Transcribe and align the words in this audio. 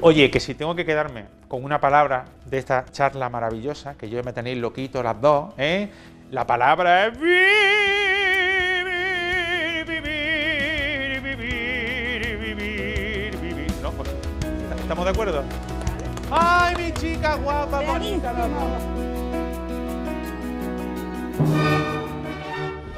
Oye, 0.00 0.30
que 0.30 0.38
si 0.38 0.54
tengo 0.54 0.76
que 0.76 0.84
quedarme 0.86 1.24
con 1.48 1.64
una 1.64 1.80
palabra 1.80 2.26
de 2.44 2.58
esta 2.58 2.84
charla 2.84 3.28
maravillosa, 3.28 3.96
que 3.96 4.08
yo 4.08 4.22
me 4.22 4.32
tenéis 4.32 4.56
loquito 4.58 5.02
las 5.02 5.20
dos, 5.20 5.52
¿eh? 5.58 5.90
La 6.30 6.46
palabra 6.46 7.06
es 7.06 7.18
vivir, 7.18 7.34
vivir, 9.88 11.20
vivir, 11.20 12.38
vivir, 12.38 13.36
vivir. 13.38 13.72
¿No? 13.82 13.90
Pues, 13.90 14.08
¿Estamos 14.80 15.04
de 15.04 15.10
acuerdo? 15.10 15.42
¡Ay, 16.30 16.76
mi 16.76 16.92
chica 16.92 17.34
guapa, 17.34 17.80
bonita! 17.80 18.32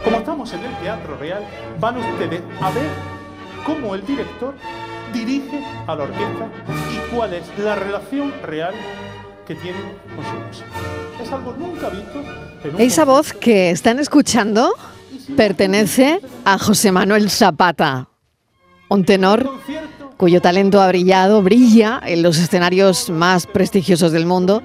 Como 0.05 0.17
estamos 0.19 0.53
en 0.53 0.65
el 0.67 0.77
Teatro 0.77 1.17
Real, 1.17 1.47
van 1.79 1.97
ustedes 1.97 2.43
a 2.61 2.71
ver 2.73 2.91
cómo 3.65 3.95
el 3.95 4.05
director 4.05 4.55
dirige 5.15 5.65
a 5.87 5.95
la 5.95 6.05
orquesta 6.05 6.49
cuál 7.15 7.35
es 7.35 7.45
la 7.59 7.75
relación 7.75 8.33
real 8.43 8.75
que 9.47 9.55
tiene 9.55 9.79
con 10.15 10.25
su 10.25 10.47
música. 10.47 10.67
Es 11.23 11.33
algo 11.33 11.53
nunca 11.59 11.89
visto 11.89 12.23
en 12.65 12.81
Esa 12.81 13.05
voz 13.05 13.33
que 13.33 13.71
están 13.71 13.99
escuchando 13.99 14.75
pertenece 15.37 16.21
a 16.45 16.59
José 16.59 16.93
Manuel 16.93 17.31
Zapata, 17.31 18.09
un 18.89 19.05
tenor 19.05 19.51
cuyo 20.17 20.41
talento 20.41 20.83
ha 20.83 20.89
brillado, 20.89 21.43
brilla 21.43 22.01
en 22.05 22.23
los 22.23 22.39
escenarios 22.39 23.09
más 23.11 23.47
prestigiosos 23.47 24.13
del 24.13 24.27
mundo. 24.27 24.63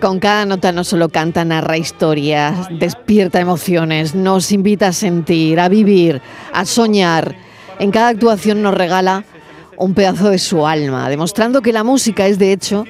Con 0.00 0.18
cada 0.18 0.44
nota 0.44 0.72
no 0.72 0.84
solo 0.84 1.08
canta, 1.08 1.44
narra 1.44 1.76
historias, 1.76 2.68
despierta 2.78 3.40
emociones, 3.40 4.14
nos 4.14 4.52
invita 4.52 4.88
a 4.88 4.92
sentir, 4.92 5.60
a 5.60 5.68
vivir, 5.68 6.20
a 6.52 6.64
soñar. 6.64 7.36
En 7.78 7.90
cada 7.90 8.08
actuación 8.08 8.62
nos 8.62 8.74
regala 8.74 9.24
un 9.80 9.94
pedazo 9.94 10.30
de 10.30 10.38
su 10.38 10.66
alma, 10.66 11.08
demostrando 11.08 11.62
que 11.62 11.72
la 11.72 11.84
música 11.84 12.26
es 12.26 12.38
de 12.38 12.52
hecho 12.52 12.84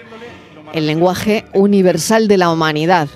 el 0.72 0.86
lenguaje 0.86 1.44
universal 1.54 2.28
de 2.28 2.36
la 2.36 2.50
humanidad. 2.50 3.08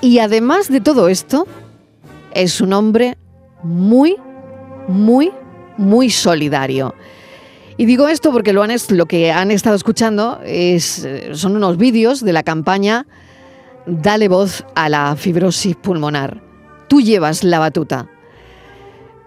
Y 0.00 0.18
además 0.18 0.68
de 0.68 0.80
todo 0.80 1.08
esto, 1.08 1.46
es 2.34 2.60
un 2.60 2.72
hombre 2.72 3.16
muy, 3.62 4.16
muy, 4.88 5.30
muy 5.76 6.10
solidario. 6.10 6.94
Y 7.76 7.84
digo 7.84 8.08
esto 8.08 8.32
porque 8.32 8.52
lo, 8.52 8.62
han 8.62 8.72
lo 8.90 9.06
que 9.06 9.30
han 9.30 9.50
estado 9.50 9.76
escuchando 9.76 10.40
es, 10.44 11.04
eh, 11.04 11.30
son 11.34 11.56
unos 11.56 11.78
vídeos 11.78 12.24
de 12.24 12.32
la 12.32 12.42
campaña 12.42 13.06
Dale 13.84 14.28
voz 14.28 14.64
a 14.76 14.88
la 14.88 15.16
fibrosis 15.16 15.74
pulmonar. 15.74 16.40
Tú 16.86 17.00
llevas 17.00 17.42
la 17.42 17.58
batuta 17.58 18.08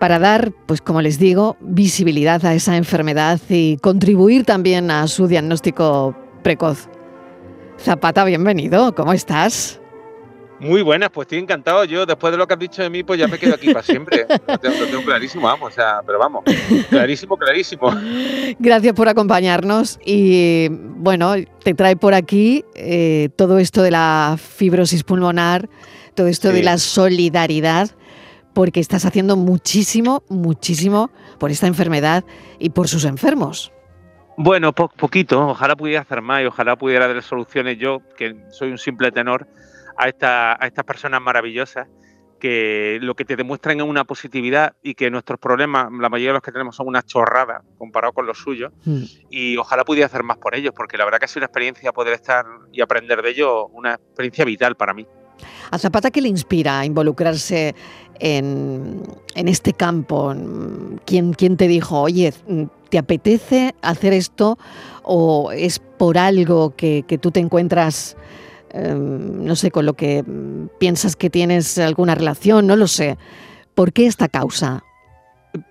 para 0.06 0.20
dar, 0.20 0.52
pues 0.68 0.82
como 0.82 1.02
les 1.02 1.18
digo, 1.18 1.58
visibilidad 1.62 2.46
a 2.46 2.54
esa 2.54 2.78
enfermedad 2.78 3.40
y 3.50 3.78
contribuir 3.78 4.46
también 4.46 4.92
a 4.92 5.08
su 5.08 5.28
diagnóstico 5.28 6.16
precoz. 6.44 6.88
Zapata, 7.80 8.24
bienvenido, 8.24 8.94
¿cómo 8.94 9.14
estás? 9.14 9.82
Muy 10.60 10.84
buenas, 10.84 11.10
pues 11.10 11.26
estoy 11.26 11.40
encantado. 11.40 11.86
Yo, 11.86 12.06
después 12.06 12.30
de 12.32 12.38
lo 12.38 12.46
que 12.48 12.54
has 12.54 12.60
dicho 12.60 12.84
de 12.84 12.92
mí, 12.92 13.02
pues 13.04 13.20
ya 13.20 13.28
me 13.28 13.40
quedo 13.40 13.56
aquí 13.56 13.74
para 13.74 13.82
siempre. 13.82 14.28
Lo 14.48 14.58
tengo, 14.60 14.76
lo 14.80 14.86
tengo 14.86 15.02
clarísimo, 15.06 15.48
vamos, 15.48 15.72
o 15.72 15.76
sea, 15.76 16.02
pero 16.06 16.20
vamos, 16.20 16.44
clarísimo, 16.92 17.36
clarísimo. 17.36 17.92
Gracias 18.60 18.94
por 18.94 19.10
acompañarnos 19.10 19.98
y 20.06 20.68
bueno, 20.70 21.34
te 21.64 21.74
trae 21.74 21.96
por 21.96 22.14
aquí 22.14 22.64
eh, 22.76 23.30
todo 23.36 23.58
esto 23.58 23.82
de 23.82 23.90
la 23.90 24.38
fibrosis 24.38 25.04
pulmonar, 25.04 25.68
todo 26.14 26.28
esto 26.28 26.50
de 26.50 26.60
Sí. 26.60 26.64
la 26.64 26.78
solidaridad, 26.78 27.90
porque 28.56 28.80
estás 28.80 29.06
haciendo 29.06 29.36
muchísimo, 29.36 30.24
muchísimo 30.30 31.12
por 31.38 31.52
esta 31.52 31.68
enfermedad 31.68 32.24
y 32.58 32.72
por 32.72 32.88
sus 32.88 33.06
enfermos. 33.06 33.72
Bueno, 34.38 34.74
po- 34.74 34.90
poquito, 34.90 35.50
ojalá 35.50 35.76
pudiera 35.76 36.02
hacer 36.02 36.22
más 36.22 36.42
y 36.42 36.46
ojalá 36.46 36.76
pudiera 36.76 37.08
dar 37.08 37.22
soluciones 37.22 37.78
yo, 37.78 38.00
que 38.18 38.36
soy 38.50 38.72
un 38.72 38.78
simple 38.78 39.12
tenor, 39.12 39.48
a, 39.98 40.08
esta, 40.10 40.54
a 40.62 40.68
estas 40.68 40.84
personas 40.86 41.22
maravillosas 41.22 41.88
que 42.40 43.00
lo 43.02 43.16
que 43.16 43.24
te 43.24 43.38
demuestran 43.38 43.80
es 43.80 43.86
una 43.86 44.04
positividad 44.04 44.76
y 44.84 44.94
que 44.94 45.10
nuestros 45.10 45.40
problemas, 45.40 45.88
la 45.92 46.10
mayoría 46.10 46.30
de 46.32 46.34
los 46.34 46.42
que 46.44 46.52
tenemos 46.52 46.76
son 46.76 46.88
una 46.88 47.02
chorrada 47.02 47.64
comparado 47.78 48.12
con 48.14 48.26
los 48.26 48.38
suyos 48.38 48.74
Mm. 48.86 49.04
y 49.30 49.56
ojalá 49.58 49.86
pudiera 49.86 50.08
hacer 50.08 50.24
más 50.24 50.38
por 50.38 50.54
ellos, 50.54 50.74
porque 50.76 50.98
la 50.98 51.06
verdad 51.06 51.20
que 51.20 51.26
ha 51.26 51.28
sido 51.30 51.40
una 51.42 51.46
experiencia 51.48 51.94
poder 51.94 52.14
estar 52.14 52.46
y 52.74 52.82
aprender 52.82 53.22
de 53.22 53.30
ellos, 53.30 53.66
una 53.72 53.94
experiencia 53.94 54.44
vital 54.44 54.76
para 54.76 54.94
mí. 54.94 55.08
¿A 55.72 55.78
Zapata 55.78 56.12
qué 56.12 56.22
le 56.22 56.30
inspira 56.30 56.80
a 56.80 56.86
involucrarse 56.86 57.76
en, 58.20 59.04
en 59.36 59.48
este 59.48 59.74
campo? 59.74 60.34
¿Quién, 61.06 61.34
¿Quién 61.34 61.58
te 61.58 61.68
dijo, 61.68 62.02
oye, 62.02 62.34
¿te 62.90 62.98
apetece 62.98 63.76
hacer 63.82 64.14
esto 64.14 64.58
o 65.04 65.52
es 65.52 65.80
por 65.80 66.18
algo 66.18 66.76
que, 66.76 67.04
que 67.08 67.18
tú 67.18 67.32
te 67.32 67.40
encuentras, 67.40 68.16
eh, 68.72 68.94
no 68.96 69.56
sé, 69.56 69.72
con 69.72 69.86
lo 69.86 69.94
que 69.94 70.24
piensas 70.80 71.16
que 71.16 71.30
tienes 71.30 71.78
alguna 71.78 72.16
relación? 72.16 72.68
No 72.68 72.76
lo 72.76 72.88
sé. 72.88 73.18
¿Por 73.74 73.92
qué 73.92 74.06
esta 74.08 74.28
causa? 74.30 74.84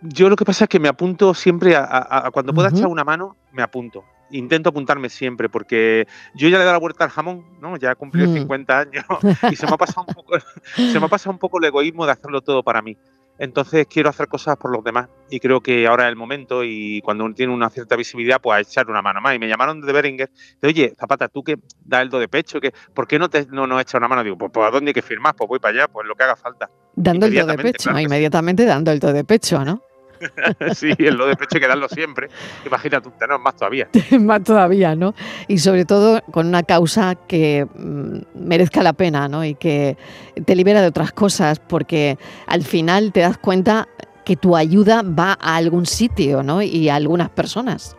Yo 0.03 0.29
lo 0.31 0.37
que 0.37 0.45
pasa 0.45 0.65
es 0.65 0.69
que 0.69 0.81
me 0.81 0.89
apunto 0.89 1.35
siempre 1.35 1.77
a, 1.77 1.85
a- 1.85 2.27
a 2.27 2.31
cuando 2.31 2.53
pueda 2.55 2.69
echar 2.71 2.87
una 2.89 3.05
mano, 3.05 3.37
me 3.53 3.63
apunto. 3.63 4.05
Intento 4.37 4.71
apuntarme 4.71 5.09
siempre 5.09 5.49
porque 5.49 6.07
yo 6.35 6.49
ya 6.49 6.57
le 6.59 6.63
he 6.63 6.67
dado 6.67 6.73
la 6.73 6.81
vuelta 6.81 7.05
al 7.05 7.11
jamón, 7.11 7.45
¿no? 7.61 7.77
Ya 7.77 7.93
he 7.93 7.95
cumplido 7.95 8.29
Mm. 8.31 8.35
50 8.35 8.79
años 8.81 9.05
y 9.53 9.57
se 9.57 9.67
me 9.67 9.73
ha 9.73 9.77
pasado 9.77 10.05
un 10.09 10.15
poco, 10.15 10.35
se 10.75 10.99
me 10.99 11.07
ha 11.07 11.09
pasado 11.09 11.31
un 11.33 11.39
poco 11.39 11.59
el 11.59 11.65
egoísmo 11.67 12.05
de 12.05 12.13
hacerlo 12.13 12.41
todo 12.41 12.63
para 12.63 12.83
mí. 12.83 12.97
Entonces 13.39 13.87
quiero 13.89 14.09
hacer 14.11 14.29
cosas 14.29 14.57
por 14.57 14.71
los 14.71 14.85
demás 14.85 15.09
y 15.29 15.41
creo 15.41 15.61
que 15.61 15.87
ahora 15.89 16.05
es 16.05 16.11
el 16.11 16.17
momento 16.17 16.63
y 16.63 17.01
cuando 17.03 17.25
uno 17.25 17.35
tiene 17.35 17.53
una 17.53 17.69
cierta 17.69 17.97
visibilidad, 17.97 18.41
pues 18.41 18.57
a 18.57 18.61
echar 18.61 18.89
una 18.89 19.03
mano 19.03 19.21
más. 19.21 19.35
Y 19.35 19.39
me 19.41 19.49
llamaron 19.49 19.81
de 19.81 19.93
Beringer, 19.93 20.31
de 20.63 20.69
oye, 20.69 20.95
Zapata, 20.99 21.29
tú 21.29 21.43
que 21.43 21.57
das 21.85 22.03
el 22.03 22.11
do 22.11 22.19
de 22.21 22.29
pecho, 22.29 22.61
que 22.61 22.73
¿por 22.95 23.07
qué 23.09 23.19
no 23.19 23.29
te 23.29 23.47
no 23.47 23.67
nos 23.67 23.81
echas 23.83 23.95
una 23.95 24.07
mano? 24.09 24.23
Digo, 24.23 24.39
pues, 24.39 24.53
pues, 24.53 24.67
¿a 24.69 24.71
dónde 24.71 24.91
hay 24.91 24.95
que 24.95 25.03
firmar? 25.03 25.35
Pues 25.35 25.49
voy 25.49 25.59
para 25.59 25.75
allá, 25.77 25.89
pues 25.89 26.07
lo 26.07 26.15
que 26.15 26.23
haga 26.25 26.37
falta. 26.37 26.71
Dando 26.95 27.27
el 27.27 27.35
do 27.35 27.47
de 27.47 27.57
pecho, 27.57 27.83
claro 27.85 27.97
que 27.97 28.01
sí. 28.03 28.07
inmediatamente 28.07 28.65
dando 28.65 28.93
el 28.93 29.01
do 29.01 29.13
de 29.13 29.25
pecho, 29.25 29.65
¿no? 29.65 29.81
sí, 30.75 30.93
el 30.99 31.17
do 31.17 31.27
de 31.27 31.37
pecho 31.37 31.57
hay 31.57 31.61
que 31.61 31.69
darlo 31.69 31.89
siempre. 31.89 32.29
Imagínate 32.65 33.09
un 33.09 33.19
tenor 33.19 33.41
más 33.41 33.57
todavía. 33.57 33.89
más 34.21 34.43
todavía, 34.43 34.95
¿no? 34.95 35.15
Y 35.49 35.59
sobre 35.59 35.85
todo 35.85 36.23
con 36.31 36.47
una 36.47 36.63
causa 36.63 37.15
que 37.15 37.67
mm, 37.75 38.47
merezca 38.47 38.83
la 38.83 38.93
pena, 38.93 39.29
¿no? 39.29 39.45
Y 39.45 39.55
que 39.55 39.97
te 40.45 40.57
libera 40.57 40.81
de 40.81 40.89
otras 40.89 41.13
cosas, 41.13 41.59
porque 41.59 42.19
al 42.47 42.63
final 42.63 43.13
te 43.13 43.21
das 43.21 43.39
cuenta 43.39 43.89
que 44.25 44.37
tu 44.37 44.57
ayuda 44.57 45.03
va 45.03 45.33
a 45.41 45.57
algún 45.57 45.87
sitio, 45.87 46.43
¿no? 46.43 46.63
Y 46.63 46.89
a 46.89 46.97
algunas 46.97 47.31
personas. 47.31 47.97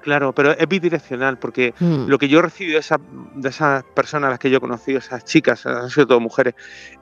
Claro, 0.00 0.32
pero 0.34 0.52
es 0.52 0.66
bidireccional 0.68 1.38
porque 1.38 1.74
Mm. 1.78 2.06
lo 2.06 2.18
que 2.18 2.28
yo 2.28 2.38
he 2.38 2.42
recibido 2.42 2.74
de, 2.74 2.80
esa- 2.80 3.00
de 3.34 3.48
esas 3.48 3.84
personas 3.84 4.28
a 4.28 4.30
las 4.30 4.38
que 4.38 4.50
yo 4.50 4.56
he 4.56 4.60
conocido, 4.60 4.98
esas 4.98 5.24
chicas, 5.24 5.66
han 5.66 5.90
sido 5.90 6.06
todo 6.06 6.20
mujeres, 6.20 6.54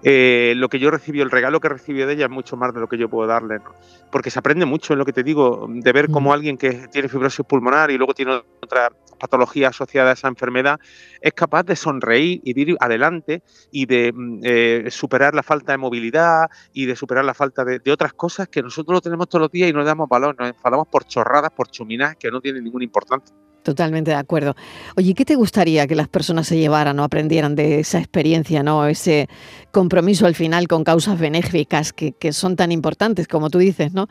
eh, 0.03 0.53
lo 0.56 0.69
que 0.69 0.78
yo 0.78 0.88
he 0.88 0.91
recibido, 0.91 1.25
el 1.25 1.31
regalo 1.31 1.60
que 1.60 1.69
he 1.69 1.70
recibido 1.70 2.06
de 2.06 2.14
ellas 2.14 2.25
es 2.28 2.31
mucho 2.34 2.56
más 2.56 2.75
de 2.75 2.81
lo 2.81 2.88
que 2.88 2.98
yo 2.98 3.08
puedo 3.08 3.28
darle, 3.28 3.58
¿no? 3.58 3.72
porque 4.10 4.31
se 4.31 4.38
aprende 4.38 4.64
mucho 4.64 4.94
en 4.94 4.98
lo 4.98 5.04
que 5.04 5.12
te 5.12 5.22
digo, 5.22 5.66
de 5.69 5.92
ver 5.92 6.10
cómo 6.10 6.31
Mm. 6.31 6.32
alguien 6.32 6.56
que 6.58 6.88
tiene 6.91 7.08
fibrosis 7.08 7.44
pulmonar 7.47 7.91
y 7.91 7.98
luego 7.98 8.14
tiene 8.14 8.42
otra 8.62 8.91
patología 9.19 9.69
asociada 9.69 10.11
a 10.11 10.12
esa 10.15 10.29
enfermedad 10.29 10.81
es 11.21 11.33
capaz 11.33 11.65
de 11.65 11.77
sonreír 11.77 12.41
y 12.45 12.55
de 12.55 12.61
ir 12.61 12.77
adelante 12.81 13.43
y 13.71 13.87
de 13.87 14.12
mm, 14.15 14.41
eh, 14.45 14.84
superar 14.91 15.34
la 15.34 15.43
falta 15.43 15.73
de 15.73 15.79
movilidad 15.79 16.49
y 16.73 16.87
de 16.87 16.97
superar 16.97 17.25
la 17.25 17.34
falta 17.34 17.65
de, 17.65 17.79
de 17.79 17.93
otras 17.93 18.12
cosas 18.12 18.49
que 18.49 18.62
nosotros 18.62 18.95
lo 18.95 19.01
tenemos 19.01 19.29
todos 19.29 19.43
los 19.43 19.51
días 19.51 19.69
y 19.69 19.73
no 19.73 19.81
le 19.81 19.87
damos 19.87 20.09
valor, 20.09 20.37
nos 20.39 20.49
enfadamos 20.49 20.89
por 20.89 21.05
chorradas, 21.05 21.51
por 21.51 21.69
chuminadas 21.69 22.17
que 22.17 22.31
no 22.31 22.41
tienen 22.41 22.65
ninguna 22.65 22.84
importancia. 22.84 23.34
Totalmente 23.69 24.12
de 24.12 24.17
acuerdo. 24.17 24.56
Oye, 24.97 25.12
¿qué 25.12 25.27
te 25.27 25.34
gustaría 25.34 25.87
que 25.87 25.95
las 25.95 26.09
personas 26.09 26.47
se 26.47 26.56
llevaran 26.56 26.99
o 27.01 27.05
aprendieran 27.05 27.55
de 27.55 27.81
esa 27.81 27.99
experiencia, 27.99 28.62
¿no? 28.62 28.87
Ese 28.87 29.29
compromiso 29.73 30.25
al 30.25 30.34
final 30.34 30.67
con 30.69 30.84
causas 30.84 31.19
benéficas 31.19 31.93
que, 31.93 32.33
son 32.33 32.56
tan 32.56 32.73
importantes, 32.73 33.29
como 33.29 33.51
tú 33.51 33.59
dices, 33.59 33.93
¿no? 33.93 34.09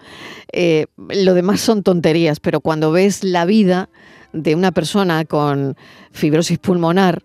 Eh, 0.51 0.85
lo 1.09 1.34
demás 1.34 1.59
son 1.59 1.81
tonterías, 1.81 2.40
pero 2.40 2.62
cuando 2.62 2.91
ves 2.91 3.23
la 3.23 3.45
vida 3.45 3.90
de 4.31 4.53
una 4.53 4.72
persona 4.72 5.25
con 5.25 5.75
fibrosis 6.12 6.60
pulmonar, 6.60 7.24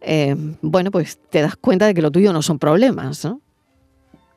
eh, 0.00 0.34
bueno, 0.62 0.90
pues 0.90 1.20
te 1.30 1.40
das 1.40 1.54
cuenta 1.54 1.86
de 1.86 1.94
que 1.94 2.02
lo 2.02 2.10
tuyo 2.10 2.32
no 2.32 2.42
son 2.42 2.58
problemas, 2.58 3.24
¿no? 3.24 3.42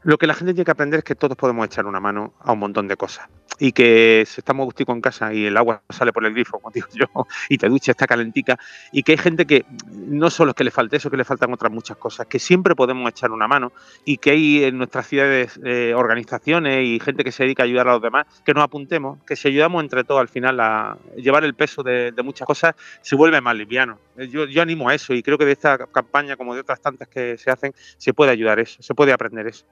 Lo 0.04 0.18
que 0.18 0.28
la 0.28 0.34
gente 0.34 0.54
tiene 0.54 0.66
que 0.66 0.72
aprender 0.72 0.98
es 0.98 1.04
que 1.06 1.16
todos 1.16 1.38
podemos 1.38 1.66
echar 1.66 1.86
una 1.86 2.02
mano 2.02 2.34
a 2.42 2.52
un 2.52 2.60
montón 2.60 2.90
de 2.90 2.98
cosas. 2.98 3.30
Y 3.58 3.72
que 3.72 4.26
si 4.28 4.42
estamos 4.42 4.66
gustico 4.66 4.92
en 4.92 5.00
casa 5.00 5.34
y 5.34 5.46
el 5.46 5.56
agua 5.56 5.82
sale 5.90 6.12
por 6.12 6.26
el 6.26 6.34
grifo, 6.34 6.60
como 6.60 6.72
digo 6.72 6.88
yo, 6.94 7.06
y 7.50 7.58
te 7.58 7.70
ducha, 7.70 7.92
está 7.92 8.06
calentica, 8.06 8.58
y 8.92 9.04
que 9.04 9.14
hay 9.14 9.18
gente 9.18 9.46
que 9.46 9.66
no 9.94 10.30
solo 10.30 10.52
es 10.52 10.56
que 10.56 10.66
le 10.66 10.72
falte 10.72 10.98
eso, 10.98 11.10
que 11.10 11.16
le 11.16 11.24
faltan 11.24 11.54
otras 11.54 11.72
muchas 11.72 11.96
cosas, 11.96 12.28
que 12.28 12.40
siempre 12.40 12.76
podemos 12.76 13.10
echar 13.10 13.32
una 13.32 13.48
mano 13.48 13.72
y 14.04 14.18
que 14.18 14.32
hay 14.32 14.66
en 14.66 14.78
nuestras 14.78 15.08
ciudades 15.08 15.58
eh, 15.64 15.94
organizaciones 15.96 16.86
y 16.86 17.00
gente 17.00 17.24
que 17.24 17.32
se 17.32 17.44
dedica 17.44 17.64
a 17.64 17.66
ayudar 17.66 17.88
a 17.88 17.94
los 17.94 18.02
demás, 18.02 18.26
que 18.44 18.54
nos 18.54 18.64
apuntemos, 18.66 19.20
que 19.26 19.38
si 19.38 19.48
ayudamos 19.48 19.84
entre 19.84 20.04
todos 20.04 20.20
al 20.20 20.28
final 20.28 20.60
a 20.60 20.98
llevar 21.16 21.46
el 21.46 21.54
peso 21.54 21.82
de, 21.82 22.14
muchas 22.24 22.46
cosas, 22.46 22.76
se 23.02 23.16
vuelve 23.16 23.40
más 23.40 23.56
liviano. 23.56 24.00
Eh, 24.18 24.28
yo 24.28 24.62
animo 24.62 24.90
a 24.90 24.96
eso 24.96 25.14
y 25.14 25.24
creo 25.24 25.38
que 25.38 25.46
de 25.46 25.54
esta 25.54 25.78
campaña, 25.78 26.36
como 26.36 26.54
de 26.56 26.62
otras 26.62 26.82
tantas 26.82 27.08
que 27.08 27.38
se 27.38 27.52
hacen, 27.52 27.74
se 27.98 28.14
puede 28.14 28.32
ayudar 28.32 28.60
eso, 28.60 28.82
se 28.82 28.94
puede 28.94 29.14
aprender 29.14 29.48
eso. 29.48 29.66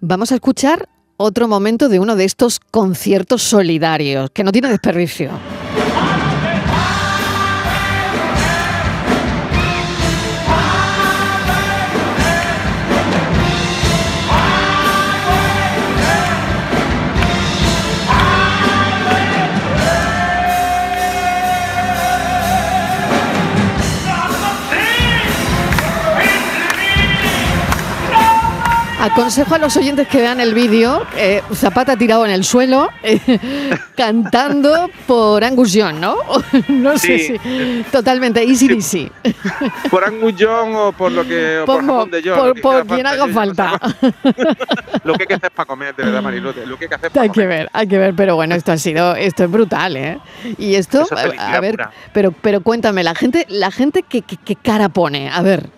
Vamos 0.00 0.30
a 0.30 0.36
escuchar 0.36 0.88
otro 1.16 1.48
momento 1.48 1.88
de 1.88 1.98
uno 1.98 2.14
de 2.14 2.24
estos 2.24 2.60
conciertos 2.60 3.42
solidarios, 3.42 4.30
que 4.30 4.44
no 4.44 4.52
tiene 4.52 4.68
desperdicio. 4.68 5.30
Aconsejo 29.08 29.54
a 29.54 29.58
los 29.58 29.76
oyentes 29.76 30.06
que 30.08 30.18
vean 30.18 30.40
el 30.40 30.54
vídeo, 30.54 31.02
eh, 31.16 31.42
Zapata 31.54 31.96
tirado 31.96 32.24
en 32.24 32.30
el 32.32 32.44
suelo, 32.44 32.88
eh, 33.02 33.18
cantando 33.96 34.88
por 35.06 35.42
Angus 35.44 35.72
Young, 35.72 35.96
¿no? 36.00 36.16
no 36.68 36.96
sé 36.98 37.18
Sí. 37.18 37.38
si. 37.42 37.84
Totalmente, 37.90 38.42
easy 38.42 38.70
easy. 38.72 39.10
Por 39.90 40.04
Angus 40.04 40.36
Young 40.36 40.74
o 40.74 40.92
por 40.92 41.10
lo 41.10 41.26
que. 41.26 41.58
o 41.60 41.64
Por, 41.66 41.82
York, 42.22 42.38
por- 42.40 42.54
que 42.54 42.60
por 42.60 42.86
quien 42.86 43.06
haga 43.06 43.26
yo 43.26 43.32
falta. 43.32 43.80
sé. 44.00 44.14
Lo 45.04 45.14
que 45.14 45.22
hay 45.22 45.26
que 45.26 45.34
hacer 45.34 45.50
para 45.52 45.66
comer, 45.66 45.94
de 45.96 46.04
verdad, 46.04 46.22
Marilote. 46.22 46.66
Lo 46.66 46.76
que 46.78 46.84
hay 46.84 46.88
que 46.88 46.94
hacer 46.94 47.10
para 47.10 47.22
Hay 47.22 47.30
que 47.30 47.46
ver, 47.46 47.68
hay 47.72 47.86
que 47.88 47.98
ver, 47.98 48.14
pero 48.14 48.34
bueno, 48.36 48.54
esto 48.54 48.72
ha 48.72 48.76
sido, 48.78 49.14
esto 49.16 49.44
es 49.44 49.50
brutal, 49.50 49.96
¿eh? 49.96 50.18
Y 50.58 50.74
esto, 50.74 51.02
es 51.02 51.12
a, 51.38 51.60
ver, 51.60 51.72
pura. 51.72 51.90
pero, 52.12 52.32
pero 52.32 52.60
cuéntame, 52.62 53.02
la 53.02 53.14
gente, 53.14 53.46
la 53.48 53.70
gente 53.70 54.04
qué, 54.08 54.22
qué- 54.22 54.36
qué 54.44 54.54
cara 54.56 54.88
pone, 54.90 55.30
a 55.30 55.40
ver. 55.42 55.70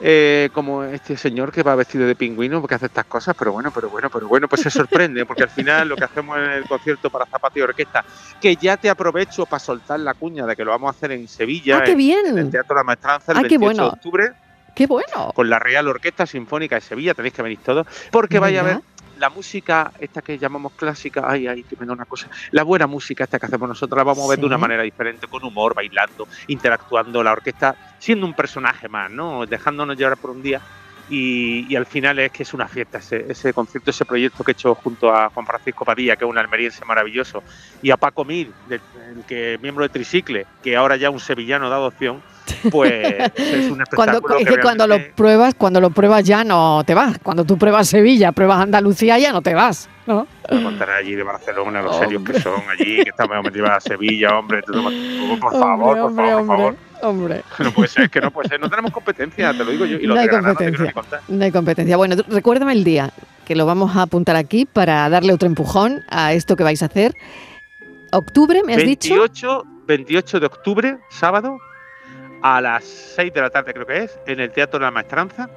Eh, 0.00 0.48
como 0.52 0.84
este 0.84 1.16
señor 1.16 1.50
que 1.50 1.64
va 1.64 1.74
vestido 1.74 2.06
de 2.06 2.14
pingüino 2.14 2.60
porque 2.60 2.76
hace 2.76 2.86
estas 2.86 3.06
cosas, 3.06 3.34
pero 3.36 3.50
bueno, 3.50 3.72
pero 3.74 3.90
bueno, 3.90 4.08
pero 4.10 4.28
bueno, 4.28 4.46
pues 4.46 4.62
se 4.62 4.70
sorprende, 4.70 5.26
porque 5.26 5.42
al 5.42 5.48
final 5.48 5.88
lo 5.88 5.96
que 5.96 6.04
hacemos 6.04 6.38
en 6.38 6.44
el 6.44 6.64
concierto 6.66 7.10
para 7.10 7.26
Zapata 7.26 7.58
y 7.58 7.62
Orquesta, 7.62 8.04
que 8.40 8.54
ya 8.54 8.76
te 8.76 8.88
aprovecho 8.88 9.44
para 9.44 9.58
soltar 9.58 9.98
la 9.98 10.14
cuña 10.14 10.46
de 10.46 10.54
que 10.54 10.64
lo 10.64 10.70
vamos 10.70 10.94
a 10.94 10.96
hacer 10.96 11.10
en 11.10 11.26
Sevilla, 11.26 11.78
ah, 11.78 11.84
qué 11.84 11.92
en, 11.92 12.26
en 12.26 12.38
el 12.38 12.50
Teatro 12.50 12.76
La 12.76 12.84
Maestranza, 12.84 13.32
el 13.32 13.38
Ah, 13.38 13.42
qué 13.42 13.58
28 13.58 13.64
bueno. 13.64 13.82
de 13.82 13.88
octubre, 13.88 14.32
qué 14.76 14.86
bueno. 14.86 15.32
con 15.34 15.50
la 15.50 15.58
Real 15.58 15.88
Orquesta 15.88 16.26
Sinfónica 16.26 16.76
de 16.76 16.80
Sevilla, 16.80 17.14
tenéis 17.14 17.34
que 17.34 17.42
venir 17.42 17.58
todos, 17.64 17.84
porque 18.12 18.38
vaya 18.38 18.60
a 18.60 18.64
ver. 18.64 18.80
La 19.18 19.30
música, 19.30 19.92
esta 19.98 20.22
que 20.22 20.38
llamamos 20.38 20.72
clásica, 20.72 21.24
ay, 21.26 21.46
ay, 21.46 21.62
que 21.64 21.76
me 21.76 21.86
da 21.86 21.92
una 21.92 22.04
cosa, 22.04 22.28
la 22.52 22.62
buena 22.62 22.86
música 22.86 23.24
esta 23.24 23.38
que 23.38 23.46
hacemos 23.46 23.68
nosotros, 23.68 23.96
la 23.96 24.04
vamos 24.04 24.24
a 24.24 24.30
ver 24.30 24.38
de 24.38 24.46
una 24.46 24.58
manera 24.58 24.82
diferente, 24.82 25.26
con 25.26 25.44
humor, 25.44 25.74
bailando, 25.74 26.26
interactuando, 26.46 27.22
la 27.22 27.32
orquesta 27.32 27.76
siendo 27.98 28.26
un 28.26 28.34
personaje 28.34 28.88
más, 28.88 29.10
¿no? 29.10 29.44
Dejándonos 29.46 29.96
llevar 29.96 30.16
por 30.16 30.30
un 30.30 30.42
día. 30.42 30.60
Y, 31.10 31.66
y 31.68 31.76
al 31.76 31.86
final 31.86 32.18
es 32.18 32.32
que 32.32 32.42
es 32.42 32.52
una 32.52 32.68
fiesta 32.68 32.98
ese, 32.98 33.26
ese 33.28 33.52
concierto, 33.52 33.90
ese 33.90 34.04
proyecto 34.04 34.44
que 34.44 34.52
he 34.52 34.54
hecho 34.54 34.74
junto 34.74 35.14
a 35.14 35.30
Juan 35.30 35.46
Francisco 35.46 35.84
Padilla, 35.84 36.16
que 36.16 36.24
es 36.24 36.30
un 36.30 36.38
almeriense 36.38 36.84
maravilloso, 36.84 37.42
y 37.82 37.90
a 37.90 37.96
Paco 37.96 38.24
Mir, 38.24 38.50
el 38.70 38.80
que 39.26 39.58
miembro 39.62 39.84
de 39.84 39.88
Tricicle, 39.88 40.46
que 40.62 40.76
ahora 40.76 40.96
ya 40.96 41.10
un 41.10 41.20
sevillano 41.20 41.68
de 41.68 41.74
adopción, 41.74 42.22
pues 42.70 43.30
es 43.36 43.70
un 43.70 43.80
espectáculo 43.80 44.20
Cuando, 44.20 44.38
es 44.38 44.46
que 44.46 44.60
cuando 44.60 44.86
lo 44.86 44.98
pruebas, 45.14 45.54
cuando 45.54 45.80
lo 45.80 45.90
pruebas 45.90 46.24
ya 46.24 46.44
no 46.44 46.82
te 46.84 46.94
vas. 46.94 47.18
Cuando 47.22 47.44
tú 47.44 47.58
pruebas 47.58 47.88
Sevilla, 47.88 48.32
pruebas 48.32 48.60
Andalucía, 48.60 49.18
ya 49.18 49.32
no 49.32 49.42
te 49.42 49.54
vas, 49.54 49.88
¿no? 50.06 50.26
Te 50.48 50.62
contaré 50.62 50.92
allí 50.94 51.14
de 51.14 51.22
Barcelona, 51.22 51.82
los 51.82 51.96
serios 51.96 52.22
que 52.22 52.40
son 52.40 52.62
allí, 52.68 53.02
que 53.02 53.10
estamos 53.10 53.42
metidos 53.44 53.70
a 53.70 53.80
Sevilla, 53.80 54.38
hombre. 54.38 54.62
oh, 54.68 55.38
por 55.40 55.52
favor, 55.52 55.98
Hombre, 55.98 56.24
por 56.24 56.26
favor, 56.26 56.46
por 56.46 56.46
favor. 56.46 56.87
Hombre. 57.02 57.42
No 57.58 57.72
puede 57.72 57.88
ser, 57.88 58.10
que 58.10 58.20
no 58.20 58.30
puede 58.30 58.48
ser. 58.48 58.60
No 58.60 58.68
tenemos 58.68 58.90
competencia, 58.92 59.52
te 59.52 59.64
lo 59.64 59.70
digo 59.70 59.84
yo. 59.84 59.98
Y 59.98 60.06
lo 60.06 60.14
No 60.14 60.20
hay 60.20 60.26
de 60.26 60.32
Granada 60.32 60.54
competencia. 60.54 61.22
No 61.28 61.44
hay 61.44 61.52
competencia. 61.52 61.96
Bueno, 61.96 62.16
recuérdame 62.28 62.72
el 62.72 62.84
día, 62.84 63.10
que 63.44 63.54
lo 63.54 63.66
vamos 63.66 63.96
a 63.96 64.02
apuntar 64.02 64.36
aquí 64.36 64.66
para 64.66 65.08
darle 65.08 65.32
otro 65.32 65.46
empujón 65.46 66.02
a 66.08 66.32
esto 66.32 66.56
que 66.56 66.64
vais 66.64 66.82
a 66.82 66.86
hacer. 66.86 67.14
Octubre, 68.12 68.62
me 68.64 68.74
has 68.74 68.84
dicho. 68.84 69.14
28, 69.14 69.64
28 69.86 70.40
de 70.40 70.46
octubre, 70.46 70.98
sábado, 71.10 71.58
a 72.42 72.60
las 72.60 72.84
6 72.84 73.32
de 73.32 73.40
la 73.40 73.50
tarde 73.50 73.72
creo 73.72 73.86
que 73.86 74.04
es, 74.04 74.18
en 74.26 74.40
el 74.40 74.50
Teatro 74.50 74.80
La 74.80 74.90
Maestranza. 74.90 75.50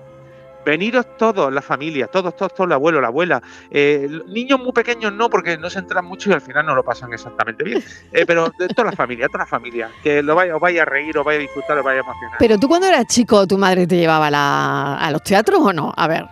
Veniros 0.66 1.18
todos, 1.18 1.52
la 1.52 1.62
familia, 1.62 2.08
todos, 2.08 2.36
todos, 2.36 2.54
todos, 2.54 2.68
el 2.68 2.74
abuelo, 2.74 3.02
la 3.02 3.08
abuela. 3.08 3.42
Eh, 3.70 4.08
niños 4.28 4.60
muy 4.60 4.72
pequeños 4.72 5.12
no, 5.14 5.30
porque 5.30 5.58
no 5.58 5.70
se 5.70 5.80
entran 5.80 6.06
mucho 6.06 6.30
y 6.30 6.34
al 6.34 6.42
final 6.42 6.66
no 6.66 6.76
lo 6.76 6.84
pasan 6.84 7.12
exactamente 7.14 7.64
bien. 7.64 7.84
Eh, 8.14 8.26
pero 8.26 8.52
toda 8.76 8.90
la 8.92 8.96
familia, 8.96 9.28
toda 9.28 9.40
la 9.40 9.46
familia. 9.48 9.90
Que 10.04 10.22
lo 10.22 10.36
vaya, 10.36 10.56
os 10.56 10.62
vaya 10.62 10.82
a 10.82 10.86
reír, 10.86 11.18
os 11.18 11.24
vaya 11.26 11.40
a 11.40 11.42
disfrutar, 11.42 11.78
os 11.78 11.84
vaya 11.84 12.02
a 12.02 12.04
emocionar. 12.04 12.36
Pero 12.40 12.58
tú 12.60 12.68
cuando 12.68 12.88
eras 12.88 13.06
chico, 13.08 13.48
¿tu 13.48 13.58
madre 13.58 13.88
te 13.88 13.96
llevaba 13.98 14.30
la- 14.30 14.98
a 14.98 15.12
los 15.12 15.24
teatros 15.24 15.60
o 15.62 15.72
no? 15.74 15.94
A 15.96 16.08
ver. 16.08 16.26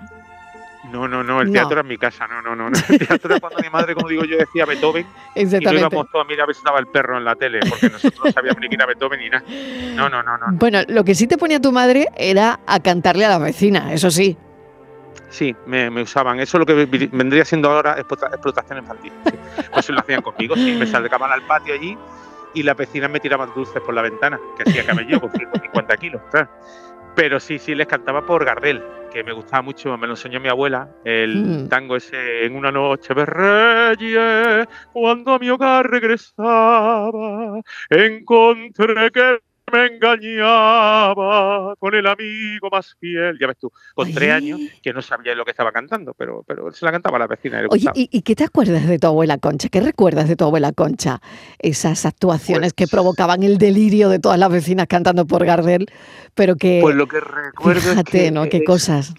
No, 0.91 1.07
no, 1.07 1.23
no, 1.23 1.41
el 1.41 1.47
No. 1.47 1.53
teatro 1.53 1.71
era 1.73 1.81
en 1.81 1.87
mi 1.87 1.97
casa, 1.97 2.27
no, 2.27 2.41
no, 2.41 2.55
no. 2.55 2.69
no. 2.69 2.77
El 2.89 2.97
teatro 2.99 3.31
era 3.31 3.39
cuando 3.39 3.59
mi 3.61 3.69
madre, 3.69 3.93
como 3.95 4.07
digo 4.07 4.23
yo, 4.25 4.37
decía 4.37 4.65
Beethoven 4.65 5.05
y 5.35 5.39
no 5.39 5.41
Exactamente. 5.43 5.87
íbamos 5.87 6.11
todos 6.11 6.25
a 6.25 6.27
mirar 6.27 6.43
a 6.43 6.45
ver 6.47 6.55
si 6.55 6.59
estaba 6.59 6.79
el 6.79 6.87
perro 6.87 7.17
en 7.17 7.25
la 7.25 7.35
tele, 7.35 7.59
porque 7.69 7.89
nosotros 7.89 8.21
no 8.25 8.31
sabíamos 8.31 8.59
ni 8.61 8.69
que 8.69 8.75
era 8.75 8.85
Beethoven 8.85 9.19
ni 9.19 9.29
nada. 9.29 9.43
No, 9.95 10.09
no, 10.09 10.23
no, 10.23 10.37
no. 10.37 10.45
Bueno, 10.53 10.79
lo 10.87 11.03
que 11.03 11.15
sí 11.15 11.27
te 11.27 11.37
ponía 11.37 11.59
tu 11.59 11.71
madre 11.71 12.07
era 12.17 12.59
a 12.65 12.79
cantarle 12.79 13.25
a 13.25 13.29
la 13.29 13.37
vecina, 13.39 13.93
eso 13.93 14.09
sí. 14.11 14.37
Sí, 15.29 15.55
me, 15.67 15.91
me 15.91 16.01
usaban. 16.01 16.39
Eso 16.39 16.57
es 16.57 16.59
lo 16.59 16.65
que 16.65 16.85
vendría 17.11 17.45
siendo 17.45 17.69
ahora 17.69 17.97
explota- 17.99 18.29
explotación 18.29 18.79
infantil. 18.79 19.11
sí. 19.25 19.33
Pues 19.71 19.85
eso 19.85 19.93
lo 19.93 19.99
hacían 19.99 20.21
conmigo, 20.23 20.55
sí. 20.55 20.75
Me 20.79 20.87
salgaban 20.87 21.31
al 21.31 21.43
patio 21.43 21.73
allí 21.75 21.95
y 22.55 22.63
las 22.63 22.75
vecinas 22.75 23.11
me 23.11 23.19
tiraban 23.19 23.49
dulces 23.53 23.79
por 23.83 23.93
la 23.93 24.01
ventana, 24.01 24.39
que 24.57 24.67
hacía 24.67 24.83
camello 24.85 25.21
con 25.21 25.31
150 25.31 25.97
kilos, 25.97 26.19
claro. 26.31 26.49
Pero 27.19 27.37
sí, 27.37 27.59
sí, 27.59 27.75
les 27.75 27.85
cantaba 27.85 28.25
por 28.25 28.45
Gardel, 28.45 28.81
que 29.11 29.25
me 29.25 29.33
gustaba 29.33 29.61
mucho, 29.61 29.97
me 29.97 30.07
lo 30.07 30.13
enseñó 30.13 30.39
mi 30.39 30.47
abuela, 30.47 30.87
el 31.03 31.65
Mm. 31.65 31.67
tango 31.67 31.97
ese 31.97 32.45
en 32.45 32.55
una 32.55 32.71
noche 32.71 33.13
de 33.13 33.25
reyes, 33.25 34.67
cuando 34.93 35.33
a 35.33 35.39
mi 35.39 35.49
hogar 35.49 35.91
regresaba, 35.91 37.59
encontré 37.89 39.11
que 39.11 39.39
me 39.71 39.87
engañaba 40.59 41.75
con 41.77 41.93
el 41.95 42.05
amigo 42.07 42.69
más 42.71 42.95
fiel. 42.99 43.37
Ya 43.39 43.47
ves 43.47 43.57
tú, 43.57 43.71
con 43.93 44.11
tres 44.13 44.31
años, 44.31 44.59
que 44.81 44.93
no 44.93 45.01
sabía 45.01 45.35
lo 45.35 45.45
que 45.45 45.51
estaba 45.51 45.71
cantando, 45.71 46.13
pero, 46.13 46.43
pero 46.47 46.71
se 46.71 46.85
la 46.85 46.91
cantaba 46.91 47.17
a 47.17 47.19
la 47.19 47.27
vecina. 47.27 47.61
le 47.61 47.67
Oye. 47.69 47.89
¿y, 47.95 48.09
y 48.11 48.21
qué 48.21 48.35
te 48.35 48.43
acuerdas 48.43 48.87
de 48.87 48.99
tu 48.99 49.07
abuela 49.07 49.37
Concha? 49.37 49.69
¿Qué 49.69 49.81
recuerdas 49.81 50.27
de 50.27 50.35
tu 50.35 50.45
abuela 50.45 50.71
Concha? 50.71 51.21
Esas 51.59 52.05
actuaciones 52.05 52.73
que 52.73 52.83
Pues- 52.85 52.91
provocaban 52.91 53.43
el 53.43 53.57
delirio 53.57 54.09
de 54.09 54.19
todas 54.19 54.39
las 54.39 54.51
vecinas 54.51 54.87
cantando 54.87 55.25
por 55.25 55.45
Gardel, 55.45 55.87
pero 56.35 56.55
que, 56.55 56.79
Pues 56.81 56.95
lo 56.95 57.07
que 57.07 57.19
recuerdo 57.19 57.81
fíjate, 57.81 58.17
es 58.17 58.23
que 58.25 58.31
¿no? 58.31 58.47
Qué 58.49 58.57
es- 58.57 58.65
cosas. 58.65 59.13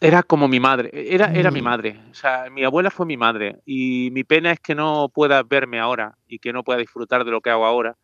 era 0.00 0.22
como 0.22 0.48
mi 0.48 0.60
madre, 0.60 0.90
era, 1.14 1.32
era 1.32 1.50
mi 1.50 1.60
Mm. 1.60 1.64
madre. 1.64 2.00
O 2.10 2.14
sea, 2.14 2.44
mi 2.50 2.62
abuela 2.64 2.90
fue 2.90 3.06
mi 3.06 3.16
madre. 3.16 3.56
Y 3.64 4.10
mi 4.12 4.22
pena 4.22 4.52
es 4.52 4.60
que 4.60 4.74
no 4.74 5.08
pueda 5.12 5.42
verme 5.42 5.80
ahora 5.80 6.16
y 6.28 6.38
que 6.38 6.52
no 6.52 6.62
pueda 6.62 6.78
disfrutar 6.78 7.24
de 7.24 7.30
lo 7.30 7.40
que 7.40 7.50
hago 7.50 7.64
ahora, 7.66 7.96